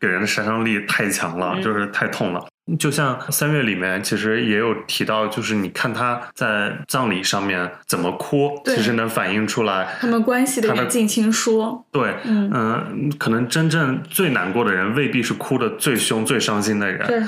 [0.01, 2.47] 给人的杀伤力太强了，嗯就是太痛了。
[2.79, 11.85] 就像三月里面其实也有提到，就是你看他在葬礼上面怎么哭，其实能反映出来他们关系的近亲疏。
[11.91, 17.23] 对，嗯嗯、可能真正最难过的人未必是哭的最凶、最伤心的人，对，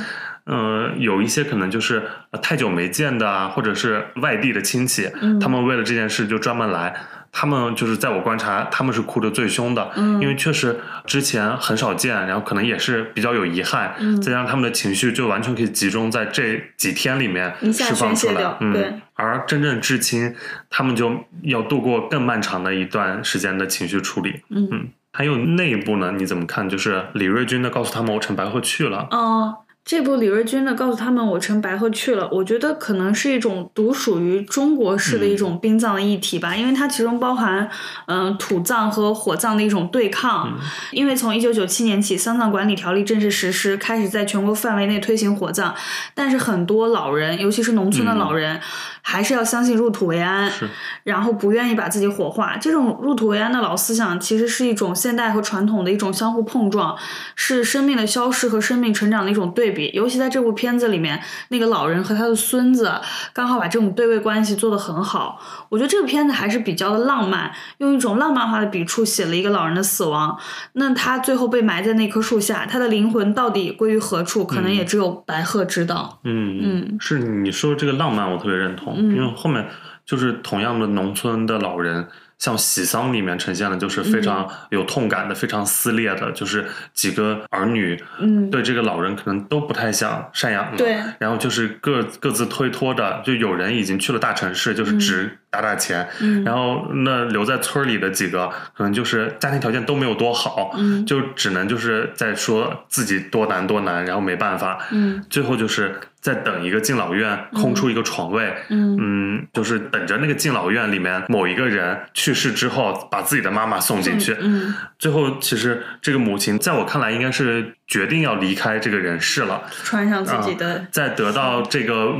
[0.44, 6.94] 呃，有一些可能就是呃太久没见的啊，或者是外地的亲戚，嗯他们为了这件事就专门来。
[7.36, 10.22] 他们就是在我观察，他们是哭得最凶的，嗯。
[10.22, 14.22] 因为确实之前很少见，然后可能也是比较有遗憾，嗯。
[14.22, 18.72] 再加上他们的情绪就完全可以集中在这几天里面释放出来，嗯。
[18.72, 20.32] 对，而真正至亲，
[20.70, 24.68] 他们就要度过更漫长的一段时间的情绪处理，嗯。
[24.70, 26.68] 嗯，还有内部呢，你怎么看？
[26.68, 37.68] 就是李瑞军的告诉他们，我陈白鹤去了，哦，这部李瑞军的告诉他们我乘白鹤去了，我觉得可能是一种独属于中国式的一种殡葬的议题吧，因为它其中包含
[38.06, 40.58] 嗯、土葬和火葬的一种对抗。
[40.90, 45.74] 因为从一九九七年起，丧葬管理条例正式实施，开始在全国范围内推行火葬，
[46.14, 48.58] 但是很多老人，尤其是农村的老人，
[49.06, 50.66] 还是要相信入土为安，是
[51.02, 52.56] 然后不愿意把自己火化。
[52.56, 56.96] 这种入土为安的老思想，其实是一种现代和传统的一种相互碰撞，
[57.36, 59.90] 是生命的消逝和生命成长的一种对比。
[59.92, 62.90] 尤其在这部片子里面，那个老人和他的孙子
[63.34, 65.38] 刚好把这种对位关系做得很好。
[65.68, 70.38] 我觉得这个片子还是比较的浪漫，用一种浪漫化的笔触写了一个老人的死亡。
[70.72, 76.20] 那他最后被埋在那棵树下，他的灵魂到底归于何处，可能也只有白鹤知道。
[76.24, 78.93] 嗯嗯是你说这个浪漫，我特别认同。
[78.96, 79.66] 嗯因为后面
[80.04, 82.06] 就是同样的农村的老人。
[82.36, 96.42] 像喜丧里面呈现的，就是非常有痛感的，非常撕裂的，就是几个儿女嗯，对这个老人可能都不太想赡养了，对，然后就是各各自推脱的，就有人已经去了大城市，就是只打打钱，嗯。
[96.44, 105.24] 然后那留在村里的几个，可能就是家庭条件都没有多好，嗯就只能就是在说自己多难多难，然后没办法，嗯。
[105.30, 114.34] 最后就是在等一个敬老院空出一个床位，嗯嗯，就是等着那个敬老院里面某一个人去世之后，把自己的妈妈送进去。
[114.40, 119.64] 嗯最后，其实这个母亲在我看来应该是决定要离开这个人世了。
[119.82, 122.14] 穿上自己的啊，在得到这个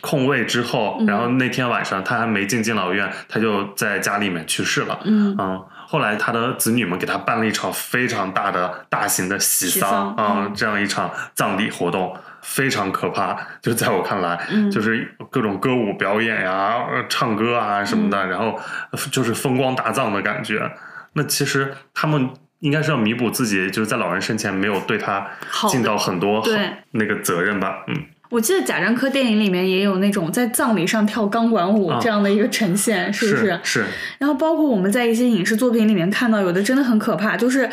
[0.00, 4.98] 空位之后，嗯然后那天晚上他还没进敬老院，他就在家里面去世了。
[5.04, 12.16] 嗯嗯，后来他的子女们给他办了一场非常大的、大型的喜喜丧嗯这样一场葬礼活动。
[12.44, 18.60] 非常可怕，就在我看来，嗯就是各种歌舞表演呀、呃唱歌啊什么嗯的，然后
[18.92, 20.70] 呃就是风光大葬的感觉。
[21.14, 22.28] 那其实他们
[22.58, 25.26] 应该是要弥补自己，就是在老人生前没有对他
[25.68, 27.82] 尽到很多好对那个责任吧。
[27.88, 27.96] 嗯，
[28.28, 33.58] 我记得贾樟柯电影里面也有那种在葬礼上跳钢管舞啊这样的一个呈现，是不是？
[33.62, 33.84] 是
[34.18, 37.70] 然后包括我们在一些影视作品里面看到，有的真的很可怕，就是，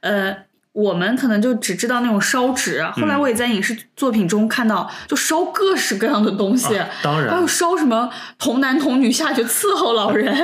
[0.00, 0.36] 呃。
[0.72, 10.34] 我们可能就只知道那种烧纸，后来我也在影视作品中看到，就烧各式各样的东西，啊当然还有烧什么童男童女下去伺候老人，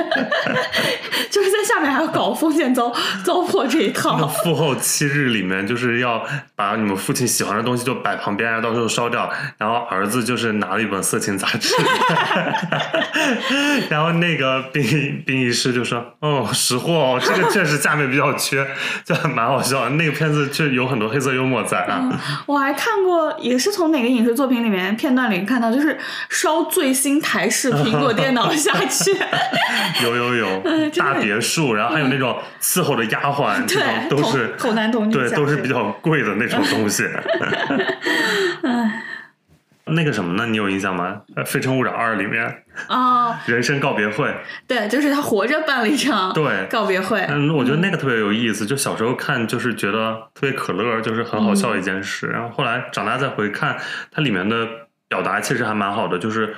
[1.31, 2.93] 就是在下面还要搞封建糟
[3.25, 4.27] 糟粕这一套那套。
[4.27, 6.23] 父后七日里面，就是要
[6.55, 9.31] 把你们父亲喜欢的东西就摆旁边，然后到时候烧掉。
[9.57, 11.73] 然后儿子就是拿了一本色情杂志，
[13.89, 18.65] 然后那个殡殡仪师就说：“哦，识货哦，这个确实下面比较缺，
[19.03, 19.89] 就还蛮好笑的。
[19.91, 22.09] 那个片子就有很多黑色幽默在啊。
[22.45, 29.15] 我还看过，也是从哪个影视作品里面片段里看到，就是烧最新台式苹果电脑下去，
[30.03, 37.07] 有 有有， 嗯大别墅，然后还有那种伺候的丫鬟，这种对，都是童童男童女对，都是比较贵的那种东西。
[39.91, 40.45] 那个什么呢？
[40.45, 41.21] 你有印象吗？
[41.35, 44.33] 呃《非诚勿扰二》里面哦， 人生告别会，
[44.67, 48.65] 对，就是他活着办了一场对告别会，嗯，我觉得那个特别有意思。
[48.65, 52.27] 就小时候看，就是觉得特别可乐，就是很好笑的一件事。
[52.27, 53.77] 然后后来长大再回看，
[54.11, 54.67] 它里面的
[55.07, 56.55] 表达其实还蛮好的，就是。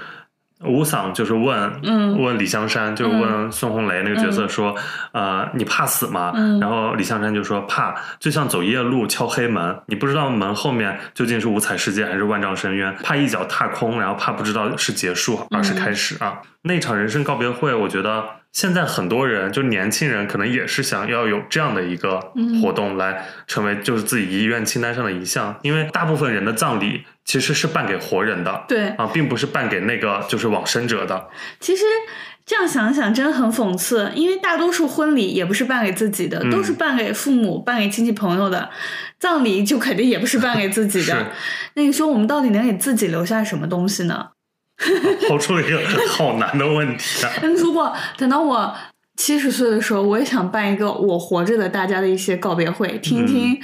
[0.64, 4.76] 吴桑就是问，嗯问李香山，就是问孙红雷那个角色说，
[5.12, 6.32] 呃，你怕死吗？
[6.36, 16.42] 嗯然后李香山就说怕，就像走夜路敲黑门，你不知道门后面究竟是五彩世界还是万丈深渊，怕一脚踏空，然后怕不知道是结束而是开始啊。
[16.64, 22.20] 那场人生告别会，我觉得现在很多人，就年轻人，可能也是想要有这样的一个
[22.62, 25.56] 活动，来成为就是自己遗愿清单上的一项。
[25.64, 31.30] 因为大部分人的葬礼其实是办给活人的，对，啊，并不是办给那个就是往生者的。
[31.60, 31.84] 其实
[32.46, 38.70] 这样想想真的很讽刺，因为大多数婚礼也不是办给自己的，嗯都是办给父母、办给亲戚朋友的。
[39.20, 41.32] 葬礼就肯定也不是办给自己的。
[41.76, 44.30] 那你说我们到底能给自己留下什么东西呢？
[45.30, 47.30] 抛出了一个好难的问题啊！
[47.44, 48.76] 那如果等到我
[49.22, 53.56] 七十岁的时候，我也想办一个我活着的大家的一些告别会，听听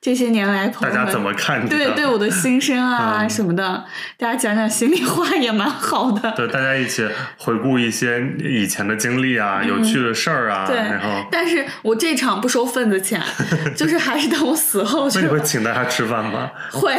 [0.00, 1.68] 这些年来朋友们嗯大家怎么看？
[1.68, 3.84] 对对我的心声啊嗯什么的，
[4.18, 6.32] 大家讲讲心里话也蛮好的。
[6.32, 13.22] 对，大家一起回顾一些以前的经历啊，有趣的事儿啊，嗯对然后，但是我这场不收份子钱，
[13.76, 16.50] 就是还是等我死后去那你会请大家吃饭吗？
[16.72, 16.92] 会，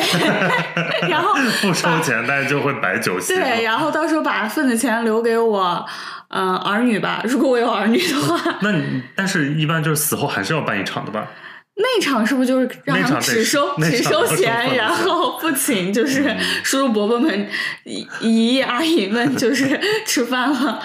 [1.10, 3.36] 然后不收钱，但是就会摆酒席。
[3.36, 5.86] 对，然后到时候把份子钱留给我，
[6.38, 11.26] 嗯、儿女吧，如果我有儿女的话， 那你但是一般就是死后还是要办一场的吧？
[11.78, 17.48] 那场是不是就是让他们只收只收收钱，然后不请就是嗯叔叔伯伯们、
[17.86, 20.82] 姨姨阿姨们就是吃饭了？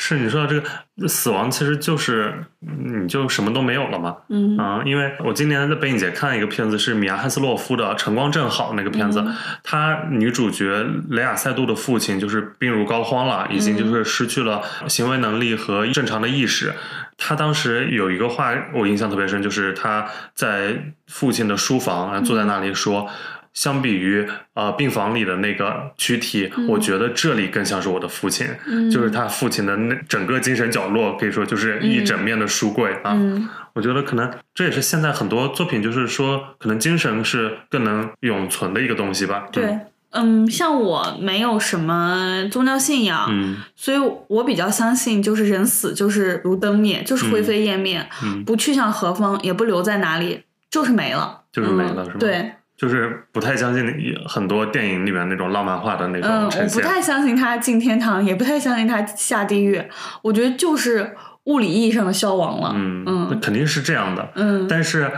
[0.00, 0.60] 是你说的这
[1.02, 2.32] 个死亡，其实就是
[2.64, 4.16] 嗯你就什么都没有了嘛。
[4.28, 9.34] 嗯啊、因为我今年在北影节看一个片子，是米娅汉斯洛夫的《晨光正好》那个片子，嗯
[9.64, 16.72] 她女主角雷亚塞杜的父亲就是病入膏肓了，已经就是失去了行为能力和正常的意识。
[17.16, 23.08] 他当时有一个话我印象特别深，就是他在父亲的书房，然后坐在那里说。
[23.52, 28.90] 相比于呃病房里的那个躯体，我觉得这里更像是我的父亲，嗯。
[28.90, 33.12] 就是他父亲的那整个精神角落，可以说就是一整面的书柜啊。
[33.14, 33.48] 嗯。
[33.74, 39.46] 我觉得可能这也是现在很多作品，就是说可能精神是更能永存的一个东西吧。
[39.52, 39.78] 对，
[40.10, 43.58] 嗯，像我没有什么宗教信仰，嗯。
[43.76, 53.84] 所以我比较相信，就是人死就是如灯灭，就是灰飞烟灭，嗯，不去向何方，也不留在哪里，就是没了，就是没了是吗嗯对，就是不太相信
[54.26, 56.80] 很多电影里面那种浪漫化的那嗯，种我呈现。
[56.80, 59.82] 不太相信他进天堂，也不太相信他下地狱。
[60.22, 62.72] 我觉得就是物理意义上的消亡了。
[62.76, 64.28] 嗯，嗯那肯定是这样的。
[64.36, 65.10] 嗯但是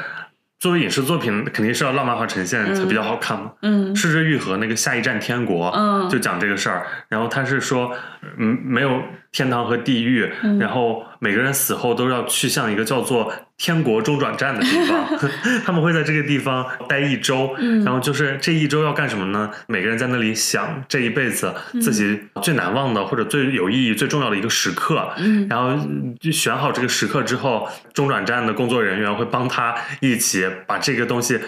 [0.58, 3.52] 作为影视作品，肯定是要浪漫化呈现才比较好看嘛。
[3.62, 6.86] 嗯失之愈合那个下一站天国，嗯就讲这个事儿。
[7.08, 7.92] 然后他是说，
[8.38, 15.06] 嗯，没有天堂和地狱，嗯然后每个人死后都要去向一个叫做天国中转站的地方，
[15.64, 17.54] 他们会在这个地方待一周。
[17.58, 19.50] 嗯然后就是这一周要干什么呢？
[19.68, 25.08] 每个人在那里想这一辈子自己最难忘的或者最有意义、最重要的一个时刻。
[25.18, 31.38] 嗯然后嗯就选好这个时刻之后，中转站的工作人员会帮他一起把这个东西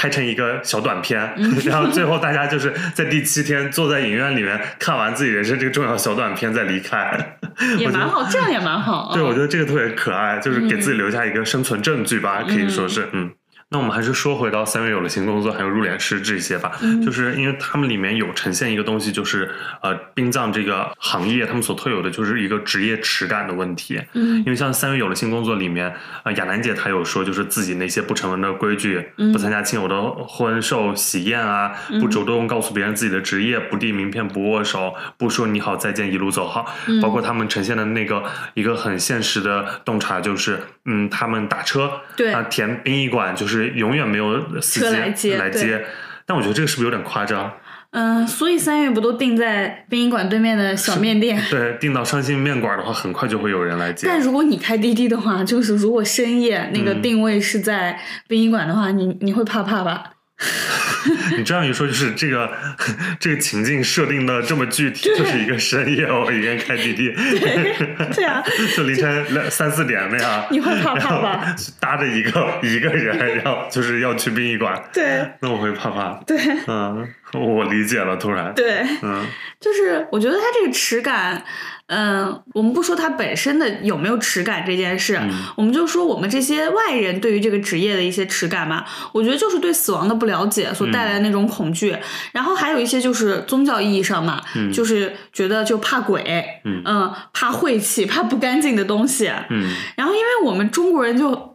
[0.00, 7.36] 拍成一个小短片，嗯 然后最后大家就是在第七天坐在影院里面看完自己人生这个重要小短片再离开。
[7.76, 9.10] 也蛮好，这样也蛮好。
[9.12, 13.28] 对，嗯我觉得这个特别可爱，就是给自己留下一个生存证据吧，可以说是嗯。
[13.70, 19.50] 那我们还是说回到三月有了新工作，还有入殓师这些吧，嗯就是因为他们里面有呈现一个东西，就是
[19.82, 24.00] 呃殡葬这个行业他们所特有的就是一个职业耻感的问题。
[24.14, 36.74] 嗯因为像三月有了新工作里面，呃，亚楠姐她有说，就是自己那些不成文的规矩，嗯不参加亲友的婚寿喜宴啊，嗯不主动告诉别人自己的职业，不递名片，不握手，不说你好再见，一路走好。
[36.86, 38.22] 嗯包括他们呈现的那个
[38.54, 45.84] 一个很现实的洞察，就是嗯，他们打车，对啊，填殡仪馆就是永远没有司机来接来接。
[46.26, 47.52] 但我觉得这个是不是有点夸张？
[47.90, 51.42] 嗯，所以三月不都定在殡仪馆对面的小面店？
[51.48, 54.06] 对，定到伤心面馆的话，很快就会有人来接。
[54.06, 57.98] 但如果你开滴滴的话，就是如果深夜那个嗯定位是在
[58.28, 60.04] 殡仪馆的话，你你会怕怕吧？
[61.36, 62.50] 你这样一说，就是这个
[63.18, 67.12] 这个情境设定的这么具体，就是一个深夜我一个人开滴滴，
[68.14, 68.42] 对啊，
[68.76, 71.56] 就凌晨两三四点那样，你会怕怕吧？
[71.80, 75.28] 搭着一个一个人，然后就是要去殡仪馆，对。
[75.40, 76.14] 那我会怕怕。
[76.26, 76.38] 对。
[76.66, 79.26] 嗯，我理解了，突然，对，嗯。
[79.60, 81.42] 就是我觉得他这个耻感，
[81.88, 88.84] 嗯、我们不说它本身的有没有耻感这件事，嗯我们就说我们这些外人对于这个职业的一些耻感嘛。
[89.12, 91.96] 我觉得就是对死亡的不了解所带来的那种恐惧，
[92.32, 99.30] 然后还有一些就是宗教意义上嘛，嗯就是觉得就怕鬼，嗯怕晦气，怕不干净的东西。
[99.50, 101.47] 嗯然后，因为我们中国人就，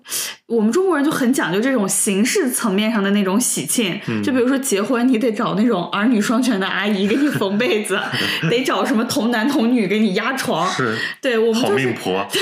[0.47, 7.99] 我们中国人就很讲究这种形式层面上的那种喜庆，嗯就比如说结婚，你得找那种儿女双全的阿姨给你缝被子，
[8.49, 10.69] 得找什么童男童女给你压床。
[10.69, 12.41] 是对我们就是命婆，对，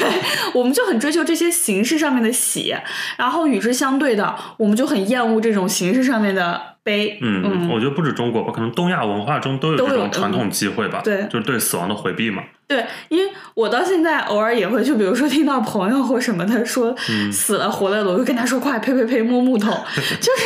[0.54, 2.76] 我们就很追求这些形式上面的喜，
[3.18, 7.18] 然后与之相对的，我们就很厌恶这种形式上面的悲。
[7.22, 19.72] 嗯，我觉得不止中国吧，可能东亚文化中都有这种传统机会吧，对就是对死亡的回避嘛，对，因为我到现在偶尔也会，就比如说听到朋友或什么的说嗯死了活了的，我就跟他说快呸呸呸摸木头，
[20.22, 20.44] 就是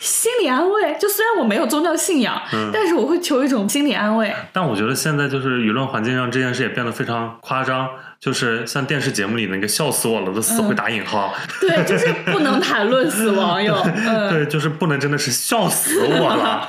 [0.00, 0.96] 心理安慰。
[0.98, 4.34] 就虽然我没有宗教信仰，嗯但是我会求一种心理安慰。
[4.52, 7.88] 但我觉得现在就是舆论环境让这件事也变得非常夸张，
[8.20, 13.80] 就是像电视节目里那个笑死我了的死会打引号，对，就是不能谈论死亡哟。
[13.84, 16.68] 嗯，对，就是不能真的是笑死我了，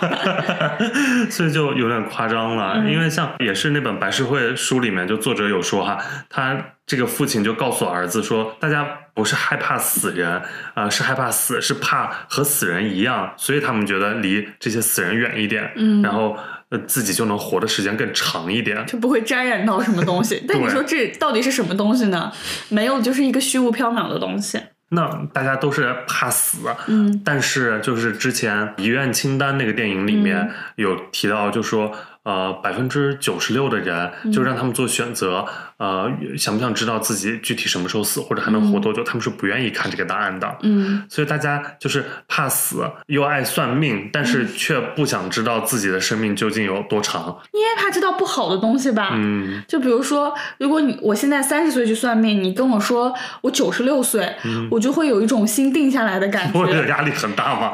[1.31, 2.73] 所以就有点夸张了。
[2.75, 5.97] 嗯因为像也是那本白事会书里面，就作者有说哈，
[6.29, 10.41] 他这个父亲就告诉儿子说，大家不是害怕死人
[10.73, 16.37] 啊、是害怕死，是怕和死人一样，所以他们觉得离这些死人远一点，嗯然后
[16.69, 18.85] 呃自己就能活的时间更长一点。
[18.85, 20.43] 就不会沾染到什么东西。
[20.47, 22.31] 但你说这到底是什么东西呢？
[22.69, 24.59] 没有，就是一个虚无缥缈的东西。
[24.91, 31.91] 那大家都是怕死，嗯但是就是之前遗愿清单那个电影里面嗯有提到，就说
[32.23, 35.45] 呃百分之九十六的人嗯就让他们做选择，
[35.79, 40.57] 呃想不想知道自己具体什么时候死或者还能活多久，他们是不愿意看这个答案的。
[40.61, 47.39] 嗯所以大家就是怕死，又爱算命，但是却不想知道自己的生命究竟有多长。
[47.53, 49.11] 你也怕知道不好的东西吧？
[49.15, 54.35] 嗯就比如说，如果你我现在三十岁去算命，你跟我说我九十六岁，
[54.69, 56.89] 我就会有一种心定下来的感 觉我的觉。
[56.89, 57.73] 压力很大吗？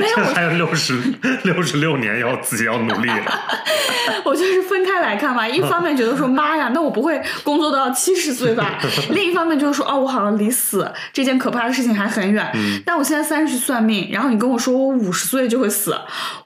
[0.00, 1.00] 没有 还有六十
[1.44, 3.08] 六十六年要自己要努力。
[4.24, 8.78] 我就是分开来看嘛，一方面觉得说妈呀，那我不会工作到七十岁吧？
[9.10, 12.50] 另一方面就是说，哦，我好像离死这件可怕的事情还很远。
[12.54, 15.94] 嗯但我现在三十去算命，然后你跟我说我五十岁就会死，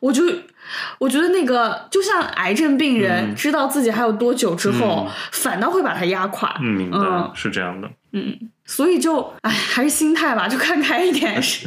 [0.00, 0.24] 我就。
[0.98, 6.54] 我觉得那个就像癌症病人嗯知道自己还有多久之后，嗯反倒会把他压垮。
[6.60, 7.90] 嗯，明白，嗯是这样的。
[8.12, 11.66] 嗯，所以就哎，还是心态吧，就看开一点 是，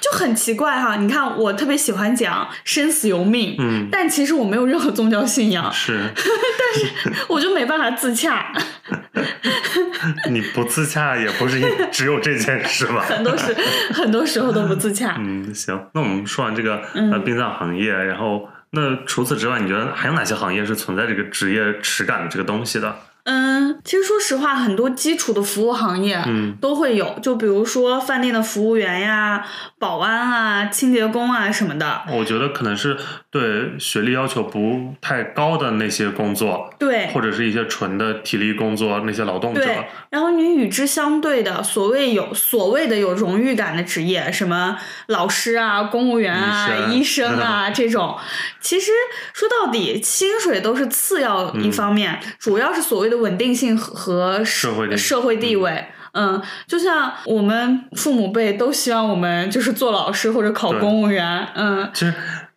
[0.00, 0.96] 就很奇怪哈。
[0.96, 6.08] 你看，我特别喜欢讲生死由命，嗯，但其实我没有任何宗教信仰，是。
[6.14, 8.52] 但是我就没办法自洽。
[10.30, 11.60] 你不自洽也不是
[11.90, 13.04] 只有这件事吧？
[13.08, 13.56] 很多时
[13.92, 15.16] 很多时候都不自洽。
[15.18, 22.96] 嗯，行，那我们说完这个嗯呃殡葬行业，然后那除此之外，你觉得还有哪些行业是存在这个职业耻感的这个东西的？
[23.30, 29.44] 嗯，其实说实话，很多基础的服务行业嗯都会有，就比如说饭店的服务员呀、
[29.78, 32.00] 保安啊、清洁工啊什么的。
[32.10, 32.96] 我觉得可能是
[33.30, 39.62] 对学历要求不太高的那些工作，对或者是一些纯的体力工作那些劳动者。
[39.62, 48.16] 对，然后你与之相对的，所谓有所谓的有荣誉感的职业，什么老师啊、公务员啊、医生啊 这种，
[48.58, 48.90] 其实
[49.34, 55.84] 说到底，薪水都是次要一方面，主要是所谓的稳定性和和社会地社会地位。
[56.12, 62.14] 嗯，就像我们父母辈都希望我们就是做老师或者考公务员，嗯，其实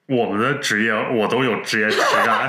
[0.08, 2.48] 我们的职业我都有职业 实感，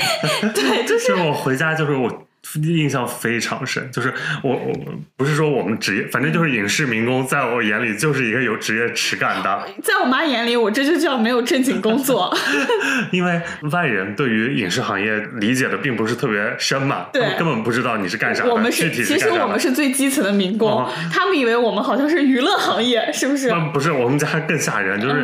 [0.54, 2.27] 对，就就是是我回家就是我。
[2.62, 4.12] 印象非常深，就是
[4.42, 4.72] 我我
[5.16, 12.34] 不是说我们职业，反正就是影视民工，在我眼里就是一个有职业耻感的， 在我妈眼里，我这就叫没有正经工作。
[13.12, 13.40] 因为
[13.72, 19.28] 外人对于影视行业理解的并不是特别深嘛，对根本不知道你是干啥的，我们是，其实。
[19.38, 23.48] 我们是最基层的民工，哦他们以为我们好像是娱乐行业，是不是？
[23.48, 25.22] 那不是我们家更吓人，就是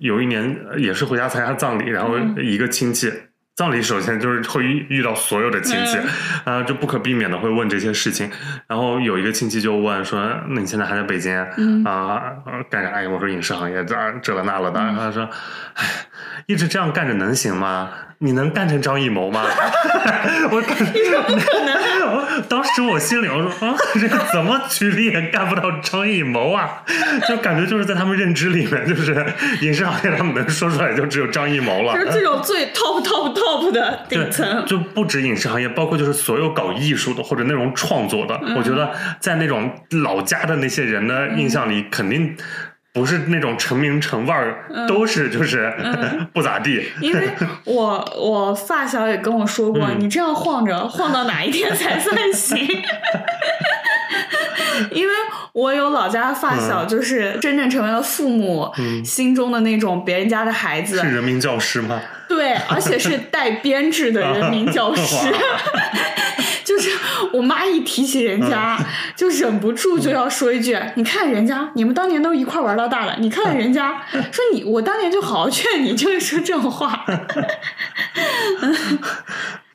[0.00, 3.10] 有一年呃也是回家参加葬礼，然后嗯一个亲戚。
[3.58, 5.98] 葬礼首先就是会遇遇到所有的亲戚，
[6.44, 8.30] 嗯啊，就不可避免的会问这些事情。
[8.68, 12.22] 然后有一个亲戚就问说：“那你现在还在北京嗯啊？
[12.46, 14.78] 呃干啥呀？”我说：“影视行业这这了那了的。
[14.78, 15.28] 嗯他说
[15.74, 15.84] ：“哎，
[16.46, 17.90] 一直这样干着能行吗？
[18.18, 19.44] 你能干成张艺谋吗？”
[20.50, 21.78] 我你说不可能。
[22.48, 26.82] 当时我心里我说：“啊，这个怎么举例也干不到张艺谋啊？”
[27.28, 29.26] 就感觉就是在他们认知里面，就是
[29.60, 31.94] 影视行业他们能说出来就只有张艺谋了。
[31.94, 34.64] 就是这种最 top top top 的顶层。
[34.66, 38.90] 就不止影视行业，包括就是所有搞艺术的或者那种创作的，嗯我觉得
[39.20, 39.70] 在那种
[40.02, 42.36] 老家的那些人的印象里，肯定
[42.92, 45.72] 不是那种成名成腕儿，嗯都是就是、
[46.32, 46.84] 不咋地。
[47.00, 47.28] 因为
[47.64, 52.58] 我我发小也跟我说过，嗯你这样晃着晃到哪一天才算行？
[54.92, 55.12] 因为
[55.52, 58.72] 我有老家发小，嗯就是真正成为了父母
[59.04, 62.00] 心中的那种别人家的孩子，是人民教师吗？
[62.28, 65.16] 对，而且是带编制的人民教师。
[66.78, 66.98] 就是
[67.32, 74.00] 我妈一提起人家，嗯就忍不住就要说一句：“你看人家，你们当年都一块玩到大了，你看人家。
[74.32, 77.04] ”说你，我当年就好好劝你，就会说这种话。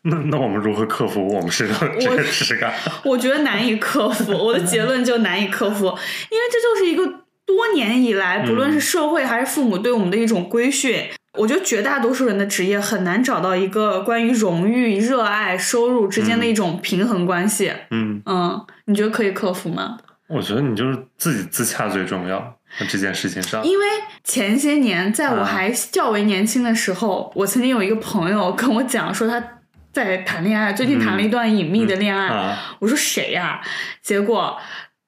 [0.05, 2.73] 那那我们如何克服我们身上的这个耻感？
[3.05, 4.33] 我觉得难以克服。
[4.33, 7.05] 我的结论就难以克服，因为这就是一个
[7.45, 11.09] 多年以来，不论是社会还是父母对我们的一种规训。
[11.37, 17.73] 我觉得绝大多数人的职业很难找到一个关于荣誉、热爱、收入之间的一种平衡关系。
[17.89, 19.97] 嗯，嗯，你觉得可以克服吗？
[20.27, 22.39] 我觉得你就是自己自洽最重要，
[22.79, 23.63] 在这件事情上。
[23.63, 23.85] 因为
[24.23, 29.43] 前些年在我啊还较为年轻的时候，我曾经有一个朋友跟我讲说他
[29.91, 32.27] 在谈恋爱，最近谈了一段隐秘的恋爱。
[32.27, 33.61] 啊，我说谁呀、
[34.01, 34.57] 结果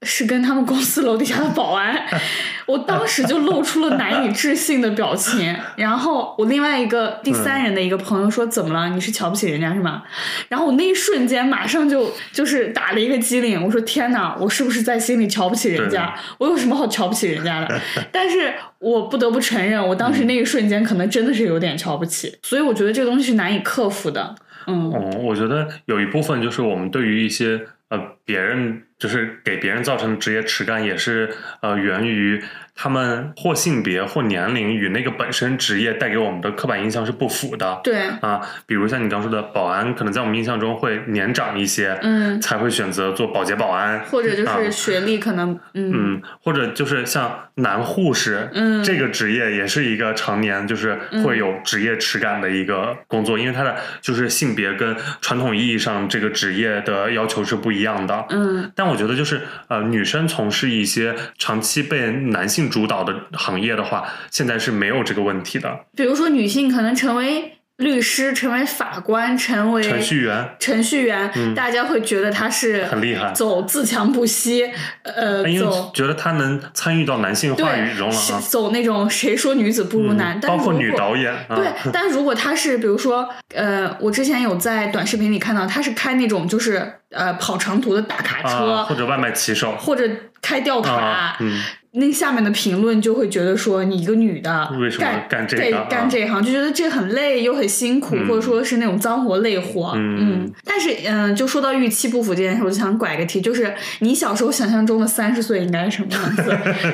[0.05, 2.05] 是跟他们公司楼底下的保安。
[2.67, 5.55] 我当时就露出了难以置信的表情。
[5.75, 8.89] 然后我另外一个第三人的一个朋友说：“怎么了？
[8.89, 10.03] 你是瞧不起人家是吗？”
[10.49, 13.63] 然后我那一瞬间马上就就是打了一个激灵。
[13.63, 16.15] 我说：“天哪，我是不是在心里瞧不起人家？
[16.39, 17.81] 我有什么好瞧不起人家的？”
[18.11, 22.35] 但是我不得不承认，我当时那一瞬间可能真的是有点瞧不起。
[22.41, 24.35] 所以我觉得这个东西是难以克服的。
[24.67, 31.29] 嗯嗯，我觉得有一部分就是我们对于一些呃别人就是给别人造成的职业耻感，也是
[31.61, 32.41] 呃源于
[32.73, 37.79] 他们或性别或年龄与那个本身职业带给我们的刻板印象是不符的。
[37.83, 58.14] 对，啊，比如像你刚说的保安，可能在我们印象中会年长一些，嗯，才会选择做保洁保安，或者就啊是学历可能，嗯嗯，或者就是像男护士，嗯这个职业也是一个常年就是会有职业耻感的一个工作，因为他的就是性别跟传统意义上这个职业的要求是不一样的。
[58.29, 65.85] 嗯但我觉得就是呃，女生从事一些长期被男性主导的行业的话，现在是没有这个问题的。
[65.95, 74.71] 比如说女性可能成为律师、成为法官、成为程序员程序员，嗯大家会觉得他是很厉害走自强不息，
[75.03, 90.09] 呃，因为走觉得他能参与到男性话语中了啊，走那种谁说女子不如男，但包括女导演啊，对， 但如果他是比如说，呃，我之前有在短视频里看到，他是开那种就是呃跑长途的大卡车，啊，或者外卖骑手或者
[90.41, 91.61] 开吊卡，啊，嗯，
[91.95, 99.93] 那下面的评论就会觉得说你一个女的为什么干干这个啊干这一行，就觉得这很累又很辛苦，嗯或者说是那种脏活累活。
[99.95, 106.43] 嗯但是嗯、就说到预期不符这件事，我就想拐个题，就是你小时候想象中的三十岁应该是什么样子？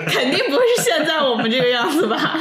[0.07, 2.39] 肯定不是现在我们这个样子吧？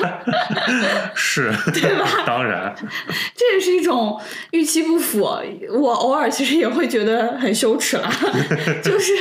[1.15, 2.07] 是，对吧？
[2.27, 2.75] 当然，
[3.35, 5.21] 这也是一种预期不符。
[5.71, 8.11] 我偶尔其实也会觉得很羞耻了，
[8.83, 9.13] 就是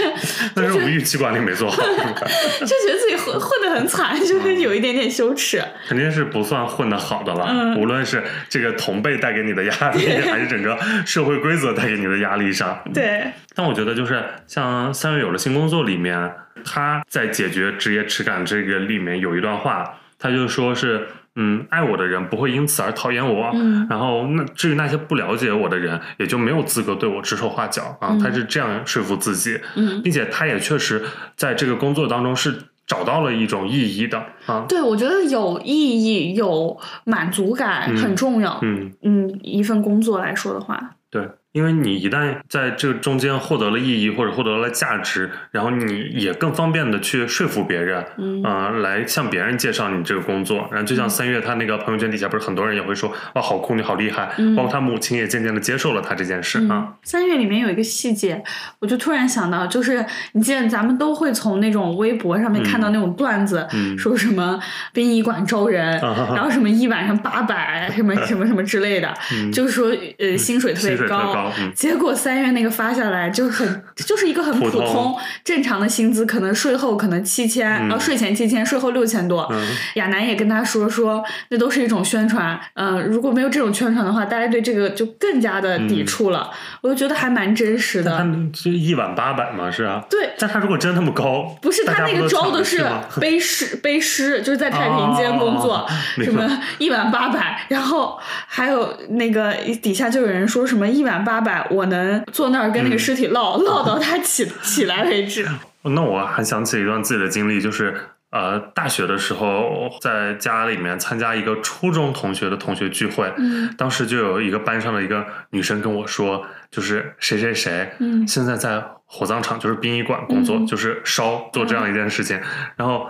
[0.56, 5.64] 但是我们预期管理没做好，就觉得自己混混得很惨，就是有一点点羞耻。
[5.88, 7.48] 肯定是不算混得好的了。
[7.50, 12.78] 嗯无论是这个同辈带给你的压力， 还是整个社会规则带给你的压力上。
[12.94, 16.32] 对，但我觉得就是像三月有了新工作里面，
[16.66, 21.08] 他在解决职业耻感这个里面有一段话，他就说是。
[21.42, 28.10] 嗯，爱我的人不会因此而讨厌我，嗯然后那至于那些不了解我的人，也就没有资格对我指手画脚啊。
[28.12, 31.02] 嗯他是这样说服自己，嗯，并且他也确实
[31.38, 32.54] 在这个工作当中是
[32.90, 34.66] 找到了一种意义的啊。
[34.68, 38.60] 对，我觉得有意义、有满足感嗯很重要。
[38.64, 50.68] 嗯，嗯，一份工作来说的话，对，因为你一旦在这中间获得了意义或者获得了价值，然后你也更方便的去说服别人，嗯呃，来向别人介绍你这个工作。
[50.72, 54.30] 然后就像三月他那个朋友圈底下，不是很多人也会说，哇，好酷，你好厉害。
[54.38, 58.44] 嗯包括他母亲也渐渐的接受了他这件事嗯啊。，三月里面有一个细节，
[58.80, 64.60] 我就突然想到，就是你记得咱们都会从那种微博上面看到那种段子，嗯说什么
[64.94, 79.48] 殡仪馆招人，啊然后什么一晚上八百，什么 什么什么之类的，嗯就是说呃薪水特别薪水特高嗯结果三月那个发下来就很 就是一个很普普通通正常的薪资，可能税后可能七千、嗯呃税前七千，税后六千多。
[79.52, 82.60] 嗯亚楠也跟他说说，那都是一种宣传。
[82.74, 86.50] 嗯、如果没有这种宣传的话，大家对这个就更加的抵触了。
[86.82, 88.24] 我就觉得还蛮真实的。
[88.24, 90.04] 们就一晚八百嘛，是啊。
[90.10, 92.86] 对，但他如果真那么高，不是他那个招的是
[93.20, 95.88] 背师 背师，就是在太平间工作，哦
[96.24, 98.18] 什么一晚八百，然后
[98.48, 105.48] 还有那个底下就有人说什么一晚八百，我能坐那儿跟那个嗯尸体唠、唠到他起起来为止。
[105.96, 107.96] 那我还想起一段自己的经历，就是
[108.32, 122.40] 呃，大学的时候在家里面参加一个初中同学的同学聚会，嗯当时就有一个班上的一个女生跟我说，就是谁谁谁，嗯现在在火葬场，就是殡仪馆工作，嗯就是烧做这样一件事情，
[122.76, 123.08] 然后。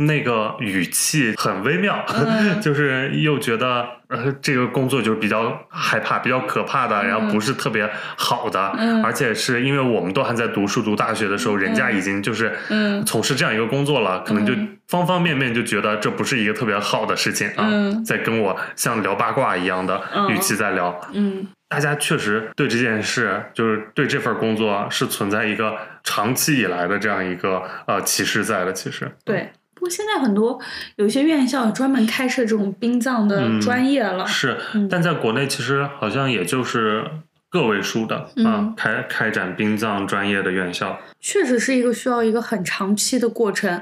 [0.00, 2.60] 那个语气很微妙，嗯。
[2.60, 9.02] 就是又觉得呃这个工作就是比较害怕、比较可怕的，然后不是特别好的，嗯。
[9.04, 13.04] 而且是因为我们都还在读书、读大学的时候，人家已经就是嗯。
[13.04, 14.76] 从事这样一个工作了，可能就嗯。
[14.88, 18.04] 方方面面就觉得这不是一个特别好的事情啊，嗯。
[18.04, 20.28] 在跟我像聊八卦一样的嗯。
[20.30, 21.00] 语气在聊。
[21.12, 21.46] 嗯。
[21.68, 28.72] 大家确实对这件事，就是对这份工作是存在一个长期以来的这样一个呃歧视在的。
[28.72, 29.48] 其实，对。
[29.80, 30.60] 不过现在很多
[30.96, 34.26] 有一些院校也专门开设这种殡葬的嗯专业了。
[34.26, 37.02] 是嗯，但在国内其实好像也就是
[37.48, 41.00] 个位数的啊嗯，开开展殡葬专业的院校。
[41.18, 43.80] 确实是一个需要一个很长期的过程。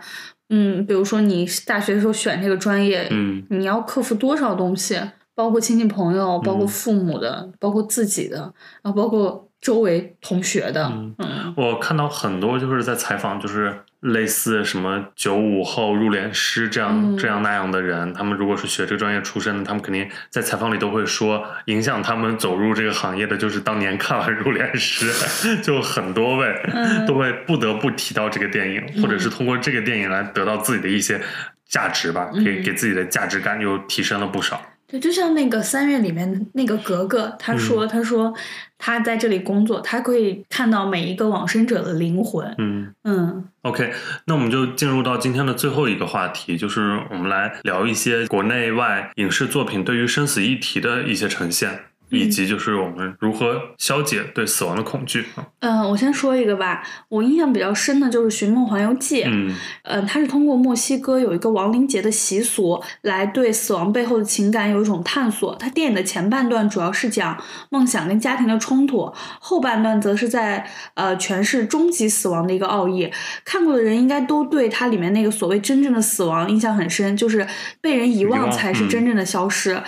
[0.50, 5.00] 嗯，比如说你大学的时候选这个专业，嗯你要克服多少东西，
[5.34, 8.36] 包括亲戚朋友，包括嗯父母的，包括自己的，
[8.82, 10.86] 然后包括周围同学的。
[10.86, 25.10] 嗯嗯我看到很多就是在采访，就是类似什么九五后入殓师这样、嗯这样那样的人，他们如果是学这个专业出身的，他们肯定在采访里都会说，影响他们走入这个行业的就是当年看完入殓师，
[25.60, 31.20] 就很多位、嗯都会不得不提到这个电影，或者是通过这个电影来得到自己的一些
[31.66, 34.62] 价值吧，给嗯给自己的价值感又提升了不少。
[34.90, 38.32] 对，就像那个三月里面那个格格，他说，嗯他说
[38.78, 42.54] 他在这里工作，他可以看到每一个往生者的灵魂。
[42.56, 42.94] 嗯。
[43.04, 43.92] 嗯 OK，
[44.24, 51.80] 那我们就进入到今天的最后一个话题，就是我们来聊一些国内外影视作品对于生死议题的一些呈现，
[52.10, 55.46] 以及就是我们如何消解对死亡的恐惧啊。
[55.60, 59.22] 嗯、我先说一个吧，我印象比较深的就是《寻梦环游记》。
[59.26, 65.54] 嗯呃，它是通过墨西哥有一个亡灵节的习俗，来对死亡背后的情感有一种探索。
[65.56, 67.36] 它电影的前半段主要是讲
[67.70, 73.10] 梦想跟家庭的冲突，后半段则是在呃诠释终极死亡的一个奥义。
[73.44, 77.46] 看过的人应该都对它里面那个所谓真正的死亡印象很深，就是
[77.80, 79.80] 被人遗遗忘忘才是嗯真正的消失。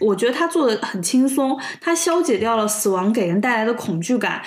[0.00, 4.42] 我觉得他做的很轻松，他消解掉了死亡给人带来的恐惧感。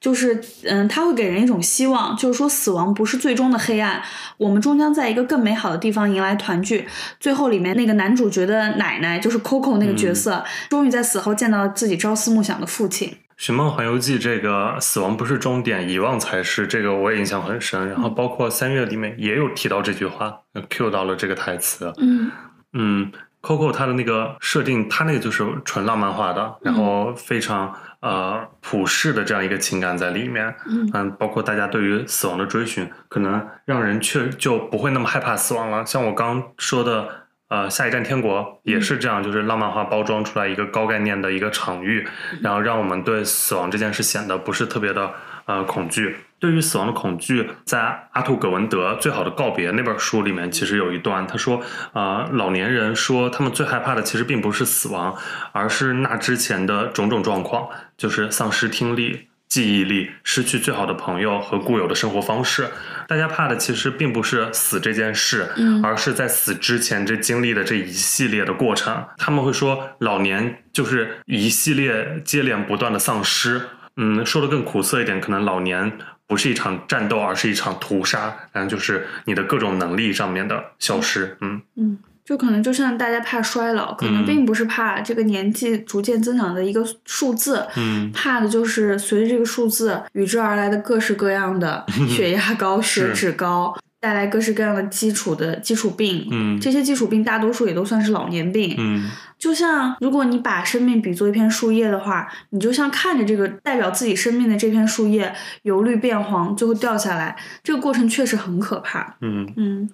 [0.00, 4.02] 就是，嗯，它会给人一种希望，就是说死亡不是最终的黑暗，
[4.36, 6.86] 我们终将在一个更美好的地方迎来团聚。
[7.18, 13.16] 最后里面那个男主角的奶奶，就是 Coco 那个角色，终于在死后见到了自己朝思暮想的父亲。
[13.38, 17.88] 寻梦环游记》这个死亡不是终点，遗忘才是，这个我也印象很深。
[17.88, 21.90] 然后包括三月里面也有提到这句话，cue 到了这个台词。
[21.96, 22.30] 嗯
[22.74, 23.10] 嗯
[23.44, 30.54] ，Coco 它的那个设定，它那个就是纯浪漫化的，然后非常呃普世的这样一个情感在里面。
[30.66, 35.84] 嗯包括大家对于死亡的追寻，可能让人却就不会那么害怕死亡了。
[35.84, 37.08] 像我刚说的，
[37.48, 42.06] 呃，下一站天国也是这样，就是浪漫化包装出来一个高概念的一个场域，
[42.40, 45.12] 然后让我们对死亡这件事显得不是特别的
[45.46, 46.16] 呃恐惧。
[46.40, 51.62] 对于死亡的恐惧，在阿图·葛文德《最好的告别》那本书里面，其实有一段，他说，
[51.94, 55.16] 啊、老年人说他们最害怕的其实并不是死亡，
[55.52, 62.68] 而是那之前的种种状况，就是丧失听力、记忆力、失去最好的朋友和固有的生活方式。
[63.08, 69.02] 大家怕的其实并不是死这件事，嗯而是在死之前这经历的这一系列的过程。
[69.16, 73.62] 他们会说，老年就是一系列接连不断的丧失。
[73.96, 75.92] 嗯，说的更苦涩一点，可能老年
[76.26, 81.36] 不是一场战斗，而是一场屠杀，然后就是你的各种能力上面的消失。
[81.40, 96.26] 嗯嗯，就可能就像大家怕衰老，可能嗯并不是怕这个年纪逐渐增长的一个数字，嗯怕的就是随着这个数字与之而来的各式各样的 血压高、血脂高，带来各式各样的基础的基础病。
[96.30, 98.74] 嗯这些基础病大多数也都算是老年病。
[98.78, 99.10] 嗯
[99.44, 105.34] 就像如果你把生命比作一片树叶的话，你就像看着这个代表自己生命的这片树叶
[105.64, 109.16] 由绿变黄，最后掉下来，这个过程确实很可怕。
[109.20, 109.90] 嗯嗯，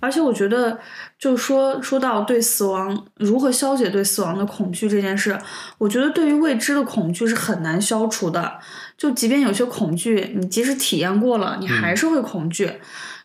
[0.00, 0.78] 而且我觉得，
[1.18, 5.38] 就说说到对死亡如何消解对死亡的恐惧这件事，
[5.78, 8.58] 我觉得对于未知的恐惧是很难消除的。
[8.98, 12.70] 就即便有些恐惧，你即使体验过了，你还是会恐惧。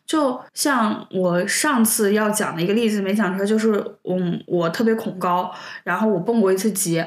[0.10, 3.74] 就像我上次要讲的一个例子没讲出来，就是
[4.10, 5.54] 嗯，我特别恐高，
[5.84, 7.06] 然后我蹦过一次极，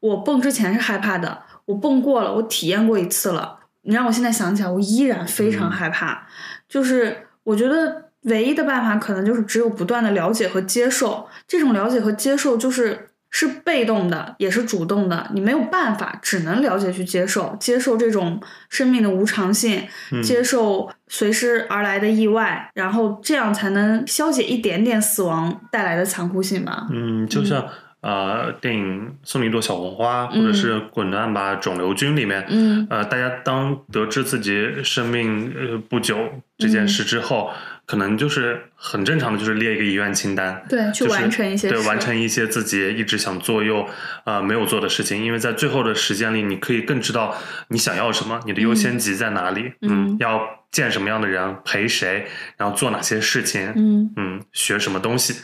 [0.00, 3.58] 我蹦之前是害怕的，我蹦过了，我体验过一次了。
[3.82, 6.26] 你让我现在想起来，我依然非常嗯害怕。
[6.66, 11.28] 就是我觉得唯一的办法，可能就是只有不断的了解和接受。
[11.46, 15.30] 这种了解和接受，就是是被动的，也是主动的。
[15.34, 26.86] 你没有办法，只能了解去接受，接受这种生命的无常性，嗯接受随之而来的意外，然后这样才能消解一点点死亡带来的残酷性吧。
[26.90, 27.66] 嗯，就像、
[28.00, 36.16] 呃电影《送你一朵小红花》或者是《滚蛋吧肿瘤君》里面，嗯呃，大家当得知自己生命呃不久
[36.56, 37.50] 这件事之后，
[37.88, 43.88] 可能就是很正常的，就是列一个遗愿清单，对去就是完成一些对，完成一些自己一直想做又
[44.24, 47.34] 呃没有做的事情，因为在最后的时间里，你可以更知道
[47.68, 52.26] 你想要什么，你的优先级在哪里，嗯要见什么样的人，陪谁，
[52.58, 55.34] 然后做哪些事情，嗯嗯，学什么东西，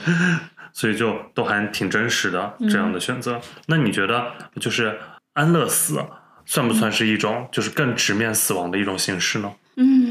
[0.72, 3.38] 所以就都还挺真实的这样的选择。
[3.66, 4.98] 那你觉得就是
[5.34, 6.02] 安乐死
[6.46, 9.52] 算不算是一种就是更直面死亡的一种形式呢？
[9.76, 10.09] 嗯，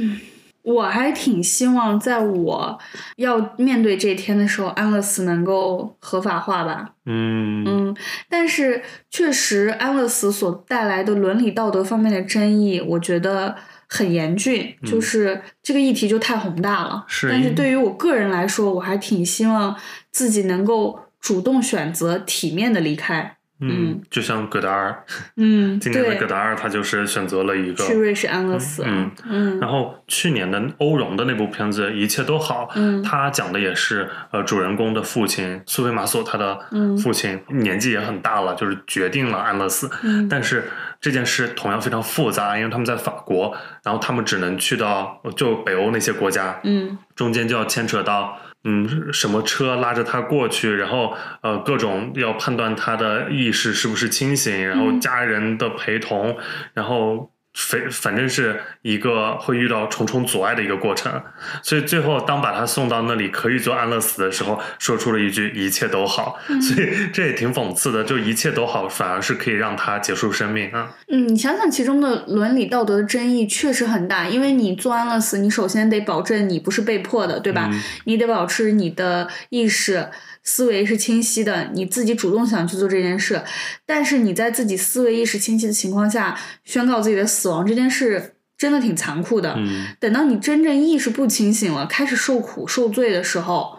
[0.64, 2.80] 我还挺希望在我
[3.16, 6.94] 要面对这一天的时候，安乐死能够合法化吧。
[7.06, 7.96] 嗯嗯，
[8.30, 13.56] 但是确实安乐死所带来的伦理道德方面的争议，我觉得
[13.88, 17.06] 很严峻，就是这个议题就太宏大了。
[17.08, 19.76] 是但是对于我个人来说，我还挺希望
[20.12, 23.38] 自己能够主动选择体面的离开。
[23.62, 25.04] 嗯，就像戈达尔，
[25.36, 28.84] 嗯，今年的对戈达尔他就是选择了一个去瑞士安乐死。
[28.86, 39.90] 嗯嗯然后去年的欧荣的那部片子《一切都好》，嗯他讲的也是呃主人公的父亲苏菲玛索，他的嗯父亲年纪也很大了，就是决定了安乐死。
[40.04, 40.64] 嗯但是
[41.02, 43.54] 这件事同样非常复杂，因为他们在法国，
[43.84, 48.38] 然后他们只能去到就北欧那些国家，嗯中间就要牵扯到。
[48.64, 55.00] 嗯，什么车拉着他过去，然后呃，各种要判断他的意识是不是清醒，然后嗯。
[55.00, 56.38] 家人的陪同，
[56.74, 61.22] 然后反反正是一个会遇到重重阻碍的一个过程。
[61.64, 70.92] 所以最后当把他送到那里可以做安乐死的时候，说出了一句“一切都好”，嗯所以这也挺讽刺的，就一切都好，反而是可以让他结束生命啊。
[71.08, 77.70] 嗯，你想想其中的伦理道德的争议确实很大，因为你做安乐死，你首先得保证你不是被迫的，对吧？
[77.72, 80.10] 嗯你得保持你的意识
[80.50, 83.44] 思维是清晰的，你自己主动想去做这件事。
[83.86, 89.54] 但是你在自己思维意识清晰的情况下宣告自己的死亡这件事，真的挺残酷的。
[89.58, 93.78] 嗯等到你真正意识不清醒了，开始受苦受罪的时候，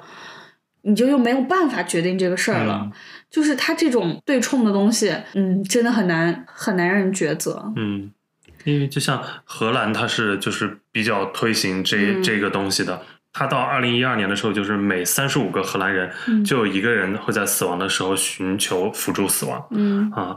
[0.83, 2.83] 你就又没有办法决定这个事儿了。
[2.85, 2.93] 嗯
[3.31, 7.73] 就是他这种对冲的东西，嗯，真的很难很难让人抉择。
[7.77, 8.11] 嗯，
[8.65, 13.03] 因为就像荷兰，它是就是比较推行这、嗯这个东西的。
[13.33, 20.37] 它到二零一二年的时候，就是每三十五个荷兰人嗯就有一个人会在死亡的时候寻求辅助死亡嗯啊。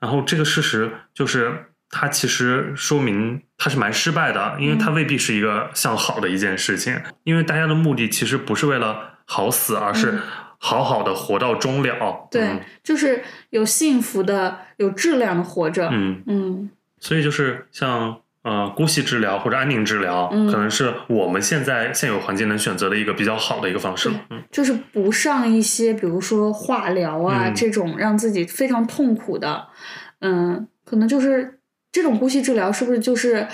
[0.00, 6.98] 然后这个事实就是，它其实说明它是蛮失败的，因为它未必是一个向好的一件事情。
[7.24, 10.20] 因为大家的目的其实不是为了好死，而是嗯
[10.58, 12.28] 好好的活到终了。
[12.30, 15.90] 对，就是有幸福的、有质量的活着。
[15.92, 18.18] 嗯，嗯，嗯所以就是像。
[18.42, 24.20] 呃，姑息治疗或者安宁治疗，嗯可能是我们现在现有环境能选择的一个比较好的一个方式了。
[24.30, 29.68] 嗯，就是不上一些，比如说化疗啊、嗯这种让自己非常痛苦的，
[30.20, 31.60] 嗯，可能就是
[31.92, 33.46] 这种姑息治疗，是不是就是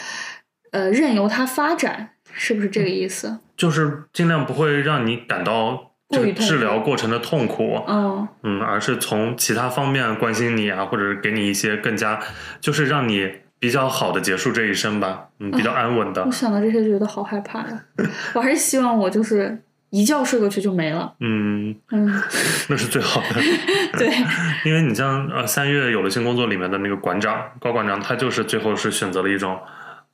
[0.72, 2.11] 呃任由它发展？
[2.32, 3.41] 是不是这个意思？
[3.57, 7.82] 就是尽量不会让你感到这个治疗过程的痛苦。
[7.89, 12.20] 嗯嗯，而是从其他方面关心你啊，或者是给你一些更加，
[12.61, 13.28] 就是让你
[13.59, 16.24] 比较好的结束这一生吧，嗯，比较安稳的。
[16.24, 17.84] 我，想到这些就觉得好害怕呀！
[18.34, 19.59] 我还是希望我就是
[19.90, 21.12] 一觉睡过去就没了。
[21.20, 22.22] 嗯，嗯，
[22.68, 23.40] 那是最好的，
[23.98, 24.09] 对，
[24.64, 29.59] 因为你像呃三月有了新工作里面的那个馆长高馆长，他就是最后是选择了一种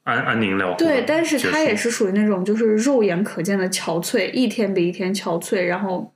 [0.05, 6.15] 安安宁疗对，但是他也是属于那种就是肉眼可见的憔悴，一天比一天憔悴，然后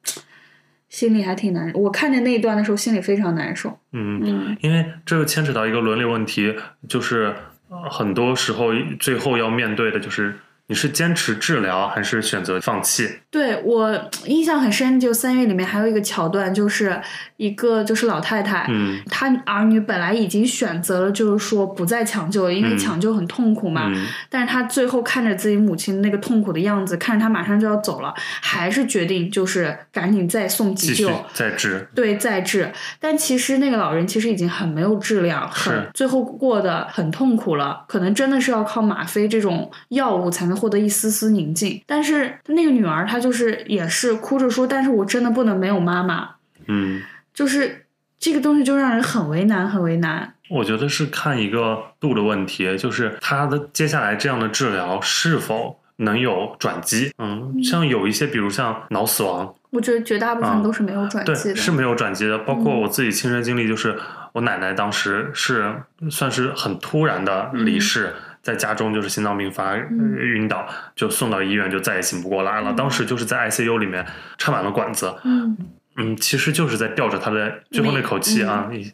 [0.89, 1.71] 心里还挺难。
[1.75, 3.79] 我看见那一段的时候，心里非常难受。
[3.93, 6.55] 嗯，嗯因为这个牵扯到一个伦理问题，
[6.89, 7.35] 就是
[7.69, 10.35] 呃很多时候最后要面对的就是
[10.69, 17.01] 你是坚持治疗还是选择放弃，对我印象很深，就三月里面还有一个桥段，就是
[17.39, 23.91] 一个就是老太太，嗯她儿女本来已经选择了，就是说不再抢救了，因为嗯抢救很痛苦嘛。
[23.95, 28.13] 嗯但是她最后看着自己母亲那个痛苦的样子，看着她马上就要走了，
[28.43, 31.11] 还是决定就是赶紧再送急救。
[31.33, 32.71] 再治，对，再治。
[33.01, 41.83] 但其实那个老人其实已经很没有质量，很是最后过得很痛苦了，可能真的是要靠吗啡这种药物才能获得一丝丝宁静。
[41.87, 46.31] 但是那个女儿她就是也是哭着说，但是我真的不能没有妈妈，
[46.67, 47.01] 嗯。
[47.35, 47.87] 就是
[48.19, 50.35] 这个东西就让人很为难，很为难。
[50.51, 57.13] 我觉得是看一个度的问题，就是他的接下来这样的治疗是否能有转机。
[57.19, 61.55] 嗯，像有一些，比如像脑死亡，我觉得绝大部啊分都是没有转，机的。
[61.55, 62.37] 是没有转机的。
[62.39, 63.97] 包括嗯我自己亲身经历，就是
[64.33, 65.73] 我奶奶当时是
[66.11, 68.17] 算是很突然的离世。
[68.49, 72.73] 在家中就是心脏病发、晕倒，就送到医院，就再也醒不过来了。
[72.73, 72.77] 嗯。
[72.77, 74.07] 当时就是在 ICU 里面
[74.39, 75.55] 插满了管子，嗯。
[75.97, 78.93] 嗯，其实就是在吊着他的最后那口气啊，嗯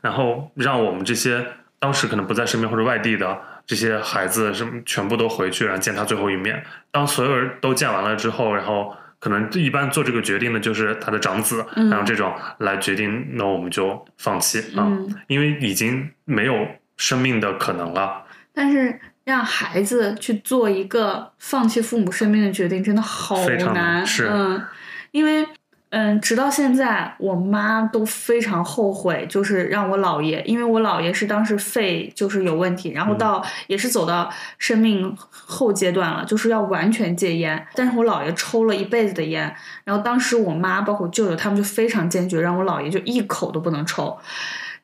[0.00, 1.44] 然后让我们这些
[1.78, 6.64] 当时可能不在身边或者外地的这些孩子什么全部都回去，然后见他最后一面。
[6.90, 11.90] 当所有人都见完了之后，然后可能一般做这个决定的就是他的长子，嗯。
[11.90, 18.23] 然后这种来决定，那我们就放弃啊，嗯，因为已经没有生命的可能了。
[18.54, 23.36] 但是让孩子去做一个放弃父母生命的决定，真的好
[23.74, 24.62] 难嗯，
[25.10, 25.46] 因为
[25.90, 34.28] 嗯，直到现在，我妈都非常后悔，就是让我姥爷，因为我姥爷是当时肺就是有问题，然后到、也是走到
[34.58, 37.64] 生命后阶段了，就是要完全戒烟。
[37.74, 44.18] 但是我姥爷抽了一辈子的烟，然后当时我妈包括舅舅他们就非常坚决，让我姥爷就一口都不能抽。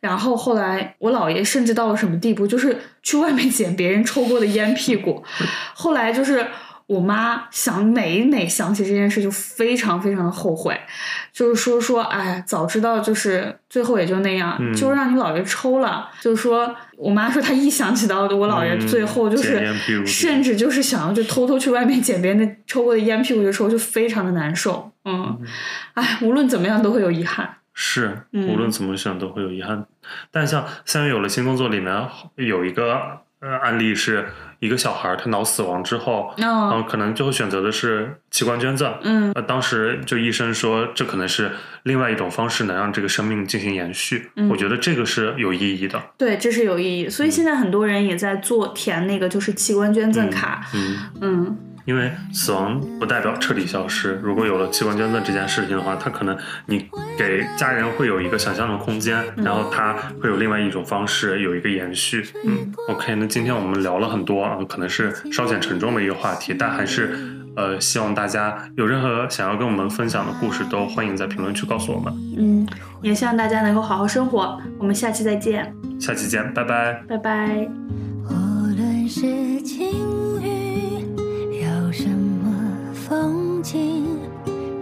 [0.00, 5.22] 然后后来我姥爷甚至到了什么地步，就是去外面捡别人抽过的烟屁股。
[5.74, 6.46] 后来就是
[6.86, 10.76] 我妈想每每想起这件事就非常非常的后悔，
[11.32, 16.08] 就是说说哎，早知道就是最后也就那样，嗯就让你姥爷抽了。
[16.20, 19.62] 就是说我妈说她一想起到我姥爷嗯最后就是、
[20.04, 24.90] 甚至就是想要就偷偷去外面捡别人的抽过的烟屁股的时候，就非常的难受。
[25.04, 25.38] 嗯，
[25.94, 27.48] 哎，无论怎么样都会有遗憾。
[27.74, 29.86] 是，嗯无论怎么选都会有遗憾。
[30.30, 38.94] 但像三月有了新工作里面有一个呃案例，是一个小孩儿他脑死亡之后，然后嗯可能最后选择的是器官捐赠。
[39.02, 41.52] 嗯呃，当时就医生说，这可能是
[41.84, 44.30] 另外一种方式，能让这个生命进行延续。
[44.36, 46.02] 嗯我觉得这个是有意义的。
[46.18, 47.08] 对，这是有意义。
[47.08, 50.66] 所以现在很多人也在做填那个就是器官捐赠卡。
[50.74, 54.20] 嗯，嗯因为死亡不代表彻底消失。
[54.22, 62.24] 如果有了器官捐赠这件事情的话，它可能你给家人会有一个想象的空间，然后它会有另外一种方式有一个延续。
[62.44, 67.18] 嗯，OK，那今天我们聊了很多啊，可能是稍显沉重的一个话题，但还是
[67.56, 72.12] 呃，希望大家有任何想要跟我们分享的故事，都欢迎在评论区告诉我们。
[72.38, 72.66] 嗯，
[73.02, 74.60] 也希望大家能够好好生活。
[74.78, 77.02] 我们下期再见，下期见，拜拜。
[77.08, 77.68] 拜拜。
[78.28, 78.32] 无
[78.76, 79.90] 论是晴
[80.40, 80.99] 雨，
[83.10, 84.06] 风景，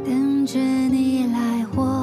[0.05, 1.98] 等着你来我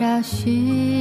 [0.00, 0.99] 找寻，